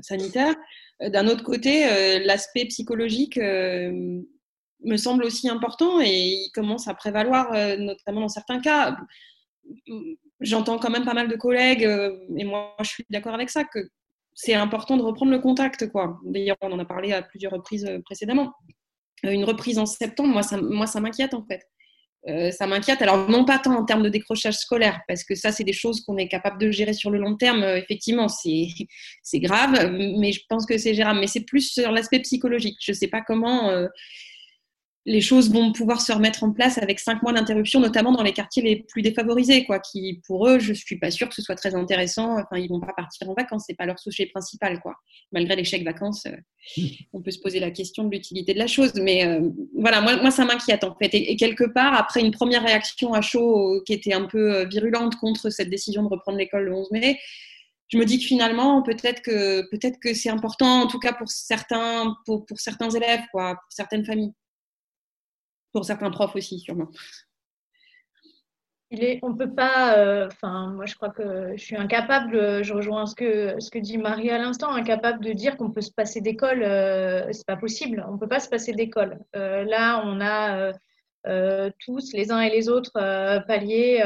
[0.00, 0.54] sanitaires.
[1.02, 1.84] Euh, d'un autre côté,
[2.24, 8.96] l'aspect psychologique me semble aussi important et il commence à prévaloir, notamment dans certains cas.
[10.40, 11.82] J'entends quand même pas mal de collègues,
[12.36, 13.64] et moi je suis d'accord avec ça,
[14.42, 15.88] c'est important de reprendre le contact.
[15.90, 16.18] quoi.
[16.24, 18.52] D'ailleurs, on en a parlé à plusieurs reprises euh, précédemment.
[19.26, 21.62] Euh, une reprise en septembre, moi, ça, moi, ça m'inquiète en fait.
[22.28, 23.02] Euh, ça m'inquiète.
[23.02, 26.02] Alors, non pas tant en termes de décrochage scolaire, parce que ça, c'est des choses
[26.02, 27.64] qu'on est capable de gérer sur le long terme.
[27.64, 28.28] effectivement,
[29.22, 31.20] c'est grave, mais je pense que c'est gérable.
[31.20, 32.78] Mais c'est plus sur l'aspect psychologique.
[32.82, 33.70] Je ne sais pas comment
[35.10, 38.32] les choses vont pouvoir se remettre en place avec cinq mois d'interruption, notamment dans les
[38.32, 41.56] quartiers les plus défavorisés, quoi, qui pour eux, je suis pas sûre que ce soit
[41.56, 42.34] très intéressant.
[42.34, 44.94] Enfin, ils vont pas partir en vacances, c'est pas leur sujet principal, quoi.
[45.32, 46.82] Malgré les chèques vacances, euh,
[47.12, 50.16] on peut se poser la question de l'utilité de la chose, mais euh, voilà, moi,
[50.18, 51.12] moi ça m'inquiète en fait.
[51.12, 55.16] Et, quelque part, après une première réaction à chaud euh, qui était un peu virulente
[55.16, 57.18] contre cette décision de reprendre l'école le 11 mai,
[57.88, 61.28] je me dis que finalement, peut-être que peut-être que c'est important, en tout cas pour
[61.28, 64.30] certains, pour, pour certains élèves, quoi, pour certaines familles
[65.72, 66.88] pour certains profs aussi, sûrement.
[68.92, 72.74] Il est, on peut pas, euh, enfin, moi je crois que je suis incapable, je
[72.74, 76.64] rejoins ce que, dit Marie à l'instant, incapable de dire qu'on peut se passer d'école,
[76.64, 79.20] euh, c'est pas possible, on peut pas se passer d'école.
[79.36, 80.72] Euh, là, on a
[81.78, 82.92] tous, les uns et les autres,
[83.46, 84.02] pallier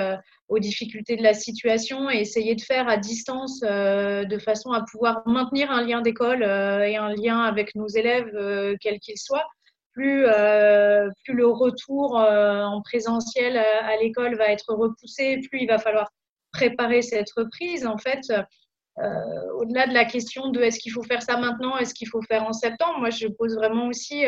[0.49, 5.23] aux difficultés de la situation et essayer de faire à distance de façon à pouvoir
[5.27, 9.47] maintenir un lien d'école et un lien avec nos élèves, quels qu'ils soient
[9.95, 15.69] plus, euh, plus le retour euh, en présentiel à, l'école va être repoussé, plus il
[15.69, 16.11] va falloir
[16.53, 17.87] préparer cette reprise.
[17.87, 21.95] En fait, euh, au-delà de la question de est-ce qu'il faut faire ça maintenant, est-ce
[21.95, 24.25] qu'il faut faire en septembre, moi je pose vraiment aussi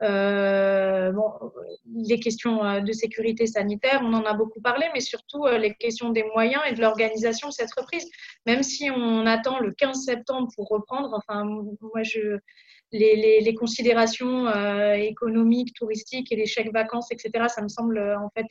[0.00, 1.12] les
[2.18, 6.62] questions de sécurité sanitaire, on en a beaucoup parlé, mais surtout les questions des moyens
[6.68, 8.10] et de l'organisation de cette reprise.
[8.44, 12.38] Même si on attend le 15 septembre pour reprendre, enfin, moi je
[12.92, 18.30] les, considérations euh, économiques, touristiques et les chèques vacances, etc., ça me semble euh, en
[18.30, 18.46] fait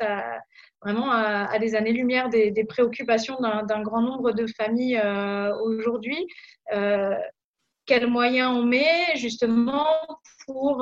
[0.82, 6.28] vraiment à, des années-lumière des, préoccupations d'un grand nombre de familles euh, aujourd'hui.
[7.86, 9.86] quels moyens on met justement
[10.46, 10.80] pour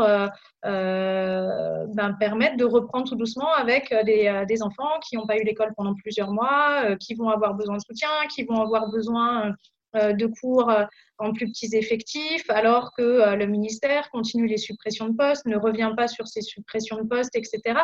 [0.63, 5.95] ben, permettre de reprendre tout doucement avec des, enfants qui n'ont pas eu l'école pendant
[5.95, 9.53] plusieurs mois, qui vont avoir besoin de soutien, qui vont avoir besoin
[9.95, 10.85] de cours euh,
[11.17, 15.57] en plus petits effectifs, alors que euh, le ministère continue les suppressions de postes, ne
[15.57, 17.79] revient pas sur ces suppressions de postes, etc.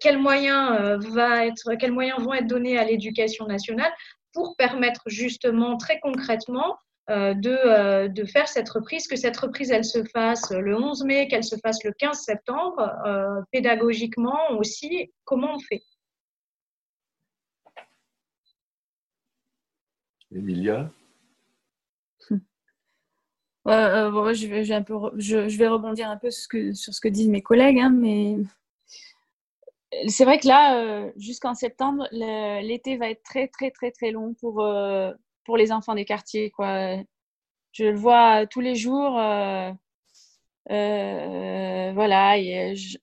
[0.00, 3.92] Quels moyens, vont être donnés à l'éducation nationale
[4.32, 6.76] pour permettre justement très concrètement
[7.08, 11.42] de, de, faire cette reprise, que cette reprise, elle se fasse le 11 mai, qu'elle
[11.42, 12.88] se fasse le 15 septembre,
[13.50, 15.82] pédagogiquement aussi, comment on fait?
[20.32, 20.92] Emilia?
[23.68, 27.00] Euh, je, vais, un peu, je, vais rebondir un peu sur ce que, sur ce
[27.00, 28.36] que disent mes collègues, hein, mais
[30.08, 34.34] c'est vrai que là, euh, jusqu'en septembre, l'été va être très, très, très, très long
[34.34, 35.12] pour, euh,
[35.44, 36.50] pour les enfants des quartiers.
[36.50, 36.96] Quoi.
[37.72, 39.12] Je le vois tous les jours.
[40.68, 42.36] voilà,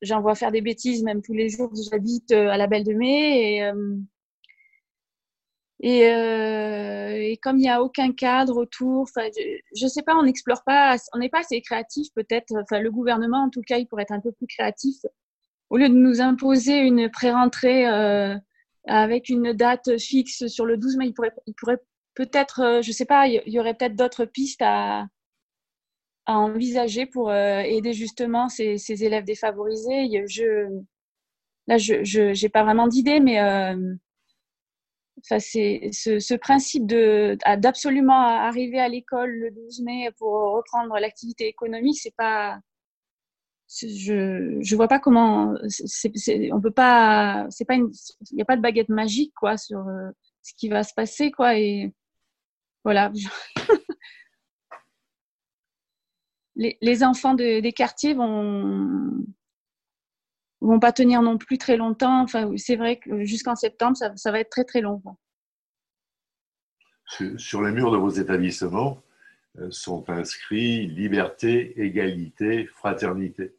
[0.01, 1.71] j'en vois faire des bêtises même tous les jours.
[1.91, 3.71] J'habite à la Belle de Mai
[5.79, 10.23] et, euh, et, comme il n'y a aucun cadre autour, je ne sais pas, on
[10.23, 12.53] n'explore pas, on n'est pas assez créatif peut-être.
[12.55, 14.97] Enfin, le gouvernement, en tout cas, il pourrait être un peu plus créatif.
[15.69, 18.35] Au lieu de nous imposer une pré-rentrée euh,
[18.87, 21.79] avec une date fixe sur le 12 mai, il pourrait, il pourrait
[22.15, 25.07] peut-être, euh, je ne sais pas, il y aurait peut-être d'autres pistes à,
[26.25, 30.09] à, envisager pour euh, aider justement ces, ces, élèves défavorisés.
[30.27, 30.67] Je,
[31.67, 33.93] là, je n'ai pas vraiment d'idée, mais euh,
[35.19, 41.47] Enfin, c'est ce, principe de d'absolument arriver à l'école le 12 mai pour reprendre l'activité
[41.47, 42.59] économique, c'est pas
[43.69, 47.89] je je vois pas comment c'est, on peut pas c'est pas il
[48.31, 50.09] n'y a pas de baguette magique quoi sur euh,
[50.41, 51.91] ce qui va se passer quoi et
[52.87, 53.11] voilà.
[56.59, 59.11] Les, les, enfants des quartiers vont
[60.61, 62.21] vont pas tenir non plus très longtemps.
[62.21, 65.01] Enfin, c'est vrai que jusqu'en septembre, ça, ça, va être très très long.
[67.37, 69.01] Sur les murs de vos établissements
[69.59, 73.55] euh, sont inscrits liberté, égalité, fraternité.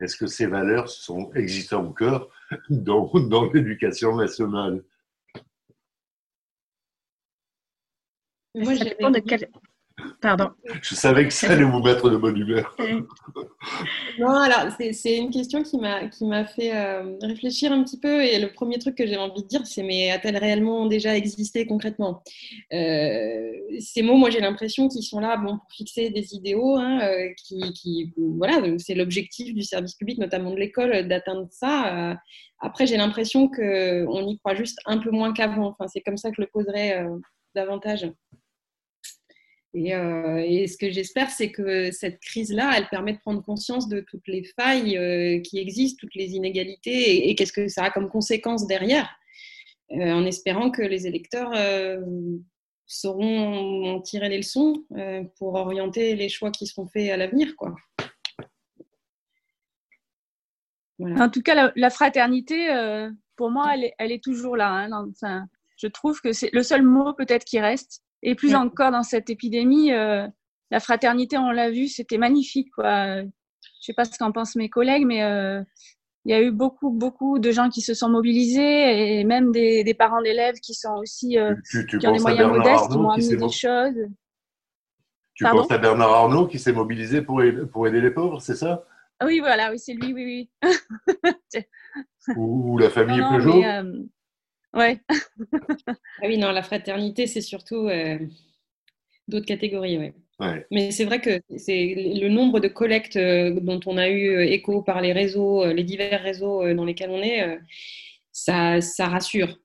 [0.00, 2.30] Est-ce que ces valeurs sont existent encore
[2.70, 4.82] dans, dans l'éducation nationale?
[8.54, 9.48] Moi, ça dépend de quel...
[10.20, 10.50] Pardon.
[10.82, 12.76] Je savais que ça allait vous mettre de bonne humeur.
[14.18, 18.22] non, alors c'est une question qui m'a qui m'a fait euh, réfléchir un petit peu
[18.22, 21.66] et le premier truc que j'ai envie de dire c'est mais a-t-elle réellement déjà existé
[21.66, 22.22] concrètement?
[22.72, 27.00] Euh, Ces mots, moi j'ai l'impression qu'ils sont là bon pour fixer des idéaux, hein,
[27.02, 32.16] euh, qui, qui, voilà c'est l'objectif du service public notamment de l'école d'atteindre ça.
[32.60, 35.68] après j'ai l'impression que on y croit juste un peu moins qu'avant.
[35.68, 37.06] Enfin c'est comme ça que je le poserais
[37.54, 38.10] davantage.
[39.76, 44.00] Euh, et, ce que j'espère, c'est que cette crise-là, elle permet de prendre conscience de
[44.00, 48.08] toutes les failles euh, qui existent, toutes les inégalités, et, qu'est-ce que ça a comme
[48.08, 49.08] conséquence derrière,
[49.92, 51.52] euh, en espérant que les électeurs
[52.86, 54.84] sauront en tirer les leçons
[55.38, 57.54] pour orienter les choix qui seront faits à l'avenir.
[57.56, 57.76] Quoi.
[60.98, 62.66] En tout cas, la, fraternité,
[63.36, 64.88] pour moi, elle est, elle est toujours là.
[64.90, 65.46] Hein,
[65.76, 68.02] je trouve que c'est le seul mot peut-être qui reste.
[68.22, 70.26] Et plus encore dans cette épidémie, euh,
[70.70, 72.68] la fraternité, on l'a vu, c'était magnifique.
[72.74, 73.22] Quoi.
[73.22, 73.28] Je
[73.80, 75.62] sais pas ce qu'en pensent mes collègues, mais euh,
[76.26, 79.84] il y a eu beaucoup, beaucoup de gens qui se sont mobilisés et même des,
[79.84, 81.54] des parents d'élèves qui sont aussi euh,
[81.88, 84.06] qui ont des moyens modestes, qui m'ont amené des choses.
[85.34, 87.42] Tu penses à Bernard Arnault qui s'est mobilisé pour,
[87.72, 88.84] pour aider les pauvres, c'est ça?
[89.24, 90.70] Oui, voilà, oui, c'est lui, oui, oui.
[92.36, 93.62] ou, la famille Peugeot?
[94.74, 95.00] Ouais.
[95.88, 95.94] ah
[96.24, 98.18] oui, non, la fraternité, c'est surtout euh,
[99.26, 100.14] d'autres catégories, ouais.
[100.70, 104.46] Mais c'est vrai que c'est le nombre de collectes euh, dont on a eu euh,
[104.46, 107.58] écho par les réseaux, les divers réseaux dans lesquels on est,
[108.32, 109.58] ça, ça rassure.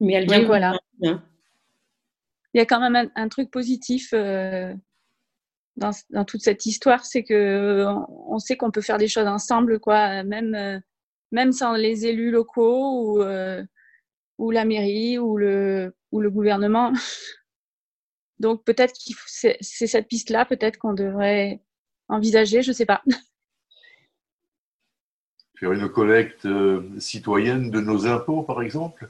[0.00, 0.78] Mais elle vient voilà.
[1.02, 1.22] Hein.
[2.54, 4.80] Il y a quand même un, truc positif dans,
[5.76, 10.22] dans, toute cette histoire, c'est que on sait qu'on peut faire des choses ensemble, quoi.
[10.22, 10.82] Même
[11.32, 13.64] même sans les élus locaux ou, euh,
[14.38, 16.92] ou la mairie ou le, ou le gouvernement.
[18.38, 21.60] Donc peut-être que c'est cette piste-là, peut-être qu'on devrait
[22.08, 23.02] envisager, je ne sais pas.
[25.58, 29.08] Faire une collecte euh, citoyenne de nos impôts, par exemple?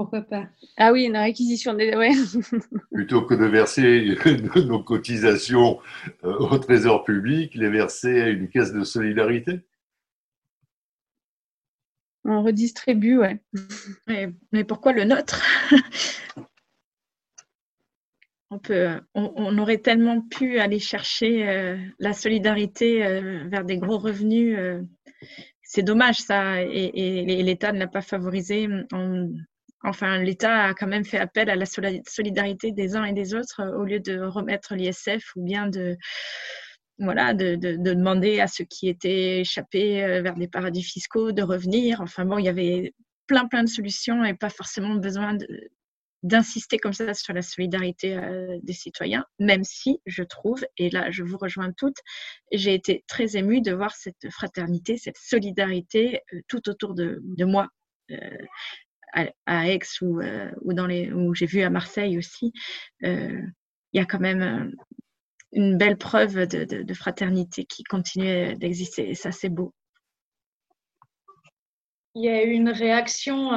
[0.00, 0.48] Pourquoi pas?
[0.78, 1.94] Ah oui, une réquisition des.
[1.94, 2.12] Ouais.
[2.90, 4.16] Plutôt que de verser
[4.56, 5.78] nos cotisations
[6.24, 9.60] euh, au trésor public, les verser à une caisse de solidarité?
[12.24, 13.42] On redistribue, ouais.
[14.06, 15.42] Mais, pourquoi le nôtre?
[18.52, 23.96] On, peut, on, aurait tellement pu aller chercher euh, la solidarité euh, vers des gros
[23.96, 24.58] revenus.
[25.62, 29.28] c'est dommage ça, et, et l'État ne l'a pas favorisé en,
[29.82, 33.60] enfin, l'État a quand même fait appel à la solidarité des uns et des autres
[33.60, 35.96] euh, au lieu de remettre l'ISF ou bien de,
[36.98, 42.00] voilà, de, demander à ceux qui étaient échappés euh, vers des paradis fiscaux de revenir.
[42.00, 42.94] Enfin bon, il y avait
[43.26, 45.36] plein, plein de solutions et pas forcément besoin
[46.22, 51.10] d'insister comme ça sur la solidarité euh, des citoyens, même si je trouve, et là
[51.10, 51.96] je vous rejoins toutes,
[52.52, 57.68] j'ai été très émue de voir cette fraternité, cette solidarité tout autour de, moi
[59.12, 62.52] à, Aix ou, euh, ou dans les où j'ai vu à Marseille aussi,
[63.04, 63.40] euh,
[63.92, 64.70] il y a quand même euh,
[65.52, 69.72] une belle preuve de, fraternité qui continue d'exister et ça c'est beau.
[72.16, 73.50] Il y a eu une réaction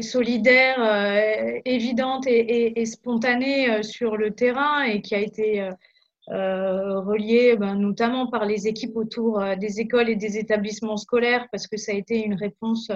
[0.00, 5.70] solidaire, évidente et, spontanée sur le terrain et qui a été
[6.28, 11.76] reliée ben, notamment par les équipes autour des écoles et des établissements scolaires parce que
[11.76, 12.90] ça a été une réponse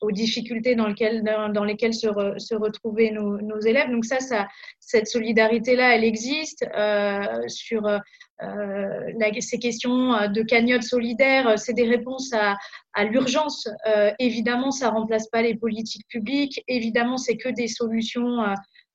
[0.00, 3.90] aux difficultés dans, lesquelles, dans, lesquelles se, se retrouvaient nos, nos, élèves.
[3.90, 4.46] Donc ça, ça
[4.80, 7.98] cette solidarité-là, elle existe euh, sur euh,
[8.40, 11.58] la, ces questions de cagnotte solidaire.
[11.58, 12.56] C'est des réponses à,
[12.94, 13.68] à l'urgence.
[13.86, 16.62] Euh, évidemment, ça remplace pas les politiques publiques.
[16.68, 18.38] Évidemment, c'est que des solutions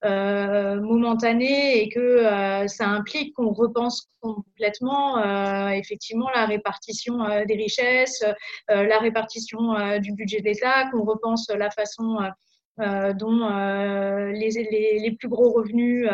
[0.05, 7.17] euh, euh, momentané et que euh, ça implique qu'on repense complètement euh, effectivement la répartition
[7.45, 8.23] des richesses,
[8.69, 12.17] la répartition du budget de l'État, qu'on repense la façon
[12.77, 16.07] dont euh, les, plus gros revenus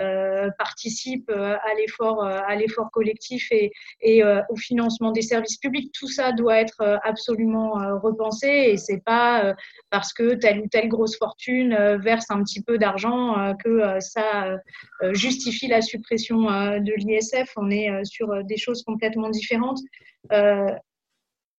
[0.00, 3.48] euh, participent à l'effort collectif
[4.00, 5.92] et au financement des services publics.
[5.92, 9.54] Tout ça doit être absolument repensé et c'est pas
[9.90, 14.56] parce que telle ou telle grosse fortune verse un petit peu d'argent que ça
[15.12, 17.52] justifie la suppression de l'ISF.
[17.56, 19.80] On est sur des choses complètement différentes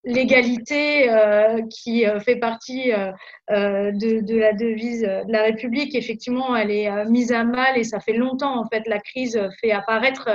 [0.05, 3.11] l'égalité euh, qui euh, fait partie euh,
[3.49, 8.13] de, la devise de la République, effectivement, elle est mise à mal et ça fait
[8.13, 8.59] longtemps.
[8.59, 10.29] En fait, la crise fait apparaître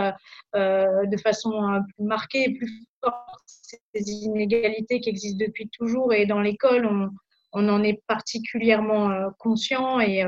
[0.54, 6.12] de façon plus marquée et plus forte ces inégalités qui existent depuis toujours.
[6.12, 7.10] Et dans l'école, on,
[7.52, 10.24] on en est particulièrement conscient et,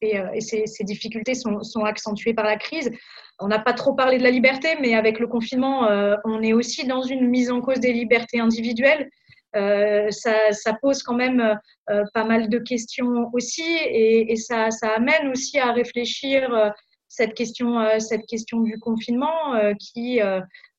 [0.00, 2.90] et, ces, difficultés sont, accentuées par la crise.
[3.38, 5.88] On n'a pas trop parlé de la liberté, mais avec le confinement,
[6.24, 9.08] on est aussi dans une mise en cause des libertés individuelles.
[9.56, 11.58] Euh, ça, pose quand même
[11.90, 16.68] euh, pas mal de questions aussi et, ça, amène aussi à réfléchir euh,
[17.08, 20.20] cette question, cette question du confinement qui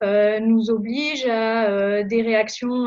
[0.03, 2.85] nous oblige à des réactions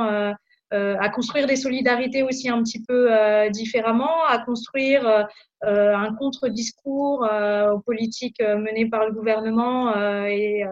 [0.72, 3.10] à construire des solidarités aussi un petit peu
[3.50, 5.26] différemment, à construire
[5.62, 7.28] un contre-discours
[7.72, 9.94] aux politiques menées par le gouvernement
[10.26, 10.64] et,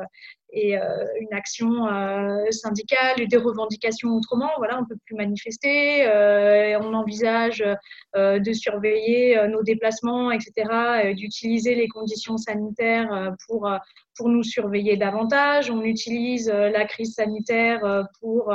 [0.50, 4.50] et euh, une action euh, syndicale des revendications autrement.
[4.58, 6.06] Voilà, on peut plus manifester.
[6.06, 7.64] Euh, on envisage
[8.16, 13.70] de surveiller nos déplacements, etc., d'utiliser les conditions sanitaires pour
[14.16, 15.70] pour nous surveiller davantage.
[15.70, 18.54] On utilise la crise sanitaire pour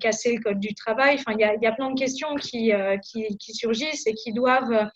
[0.00, 1.16] casser le code du travail.
[1.18, 4.88] Enfin, il y a, plein de questions qui, qui, surgissent et qui doivent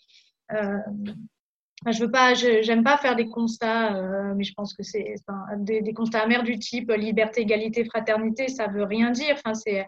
[1.91, 5.15] je veux pas, j'aime pas faire des constats, euh, mais je pense que c'est
[5.57, 9.35] des, constats amers du type liberté, égalité, fraternité, ça veut rien dire.
[9.35, 9.85] Enfin, c'est,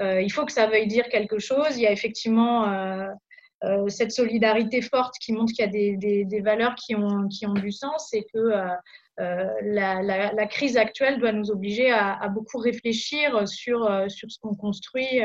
[0.00, 1.76] euh, il faut que ça veuille dire quelque chose.
[1.76, 6.40] Il y a effectivement euh, cette solidarité forte qui montre qu'il y a des, des,
[6.40, 8.38] valeurs qui ont, qui ont du sens et que
[9.18, 14.38] la, la, la, crise actuelle doit nous obliger à, à beaucoup réfléchir sur, sur ce
[14.38, 15.22] qu'on construit,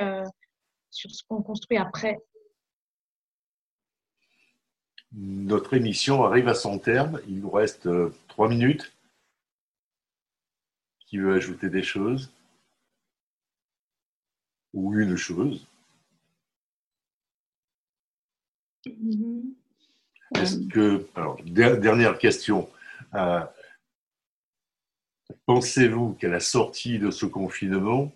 [0.89, 2.19] sur ce qu'on construit après.
[5.11, 7.19] Notre émission arrive à son terme.
[7.27, 8.93] Il nous reste euh, trois minutes.
[11.07, 12.31] Qui veut ajouter des choses?
[14.73, 15.67] Ou une chose?
[20.35, 21.07] Est-ce que.
[21.15, 22.69] Alors, dernière question.
[23.15, 23.43] Euh,
[25.47, 28.11] pensez-vous qu'à la sortie de ce confinement,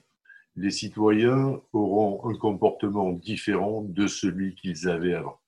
[0.56, 5.40] les citoyens auront un comportement différent de celui qu'ils avaient avant?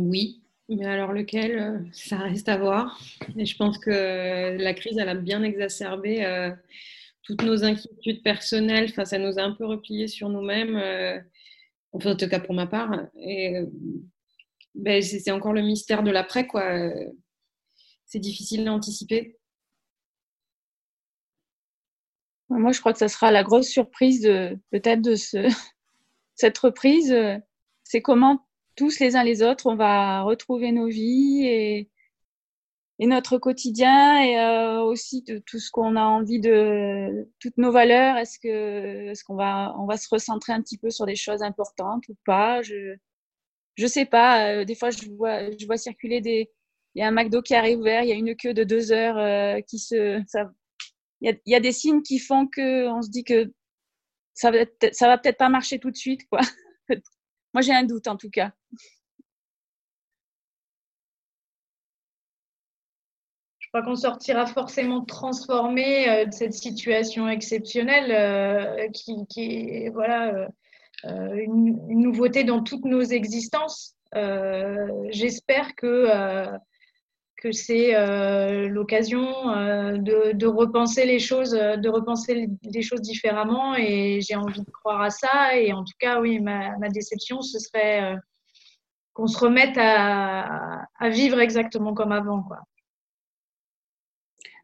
[0.00, 3.00] Oui, mais alors lequel, euh, ça reste à voir.
[3.36, 6.50] Et je pense que la crise, elle a bien exacerbé euh,
[7.22, 8.88] toutes nos inquiétudes personnelles.
[8.90, 11.20] Enfin, ça nous a un peu repliés sur nous-mêmes, euh,
[11.92, 12.92] enfin, en tout cas pour ma part.
[13.16, 13.60] Et
[14.74, 16.90] ben, c'est encore le mystère de l'après, quoi.
[18.04, 19.38] C'est difficile d'anticiper.
[22.48, 25.48] Moi, je crois que ça sera la grosse surprise de peut-être de ce,
[26.34, 27.14] cette reprise.
[27.84, 28.45] C'est comment
[28.76, 31.90] tous les uns les autres, on va retrouver nos vies et,
[32.98, 37.72] et notre quotidien et euh, aussi de tout ce qu'on a envie de toutes nos
[37.72, 38.16] valeurs.
[38.16, 41.42] Est-ce que est-ce qu'on va on va se recentrer un petit peu sur des choses
[41.42, 42.62] importantes ou pas?
[42.62, 42.96] Je
[43.76, 44.60] je sais pas.
[44.60, 46.50] Euh, des fois, je vois je vois circuler des
[46.94, 48.92] il y a un McDo qui arrive ouvert, il y a une queue de deux
[48.92, 50.50] heures euh, qui se ça,
[51.20, 53.52] il y, a, y a des signes qui font que on se dit que
[54.34, 54.58] ça va
[54.92, 56.40] ça va peut-être pas marcher tout de suite quoi.
[57.56, 58.52] Moi, j'ai un doute en tout cas.
[63.58, 70.50] Je crois qu'on sortira forcément transformé euh, de cette situation exceptionnelle euh, qui, est voilà,
[71.06, 73.94] euh, une, nouveauté dans toutes nos existences.
[75.08, 76.08] J'espère que
[77.36, 83.74] que c'est euh, l'occasion euh, de, repenser les choses, de repenser les choses différemment.
[83.76, 85.56] Et j'ai envie de croire à ça.
[85.56, 88.16] Et en tout cas, oui, ma, déception, ce serait euh,
[89.12, 92.58] qu'on se remette à, à, vivre exactement comme avant, quoi.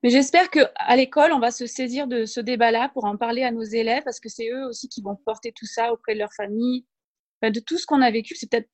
[0.03, 3.53] Mais j'espère qu'à l'école, on va se saisir de ce débat-là pour en parler à
[3.53, 6.33] nos élèves, parce que c'est eux aussi qui vont porter tout ça auprès de leur
[6.33, 6.85] famille,
[7.41, 8.35] de tout ce qu'on a vécu.
[8.35, 8.69] C'est peut-être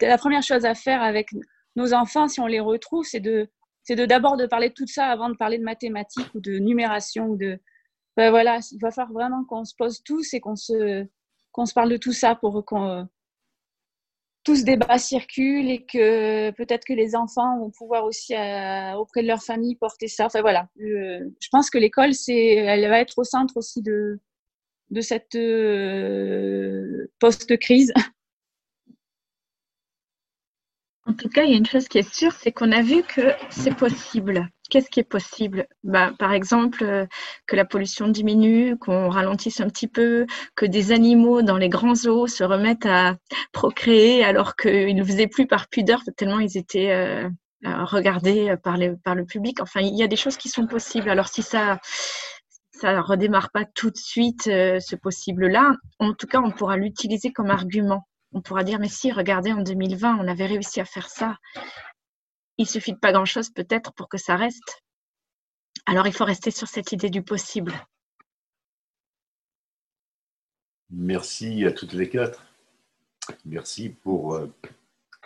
[0.00, 1.30] la première chose à faire avec
[1.76, 3.48] nos enfants, si on les retrouve, c'est de
[3.82, 6.58] c'est de d'abord de parler de tout ça avant de parler de mathématiques ou de
[6.58, 7.58] numération ou de
[8.16, 11.06] ben voilà, il va falloir vraiment qu'on se pose tous et qu'on se
[11.52, 13.06] qu'on se parle de tout ça pour qu'on
[14.46, 19.22] tout ce débat circule et que peut-être que les enfants vont pouvoir aussi euh, auprès
[19.22, 20.26] de leur famille porter ça.
[20.26, 24.20] Enfin voilà, je, pense que l'école c'est elle va être au centre aussi de
[24.90, 27.92] de cette euh, post-crise
[31.06, 33.02] En tout cas, il y a une chose qui est sûre, c'est qu'on a vu
[33.04, 34.48] que c'est possible.
[34.70, 35.66] Qu'est-ce qui est possible?
[35.84, 37.06] Bah, Par exemple, euh,
[37.46, 40.26] que la pollution diminue, qu'on ralentisse un petit peu,
[40.56, 43.16] que des animaux dans les grands zoos se remettent à
[43.52, 47.28] procréer alors qu'ils ne le faisaient plus par pudeur, tellement ils étaient euh,
[47.64, 49.60] regardés par, par le public.
[49.60, 51.08] Enfin, il y a des choses qui sont possibles.
[51.08, 51.78] Alors si ça
[52.72, 57.32] ça redémarre pas tout de suite euh, ce possible-là, en tout cas, on pourra l'utiliser
[57.32, 58.06] comme argument
[58.36, 61.38] on pourra dire, mais si, regardez, en 2020, on avait réussi à faire ça.
[62.58, 64.82] Il suffit de pas grand-chose peut-être pour que ça reste.
[65.86, 67.72] Alors il faut rester sur cette idée du possible.
[70.90, 72.44] Merci à toutes les quatre.
[73.46, 74.52] Merci pour euh,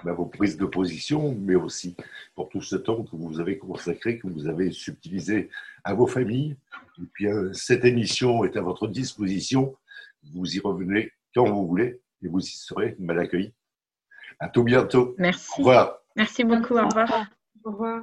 [0.05, 1.97] bah, vos prises de position, mais aussi
[2.37, 5.51] pour tout ce temps que vous avez consacré, que vous avez subtilisé
[5.83, 6.57] à vos familles.
[7.13, 9.75] Puis, euh, cette émission est à votre disposition.
[10.33, 13.53] Vous y revenez quand vous voulez et vous y serez mal accueillis.
[14.39, 15.15] À tout bientôt.
[15.19, 15.51] Merci.
[15.55, 15.99] Au revoir.
[16.17, 16.77] Merci beaucoup.
[16.77, 17.27] Au revoir.
[17.65, 18.03] Au revoir.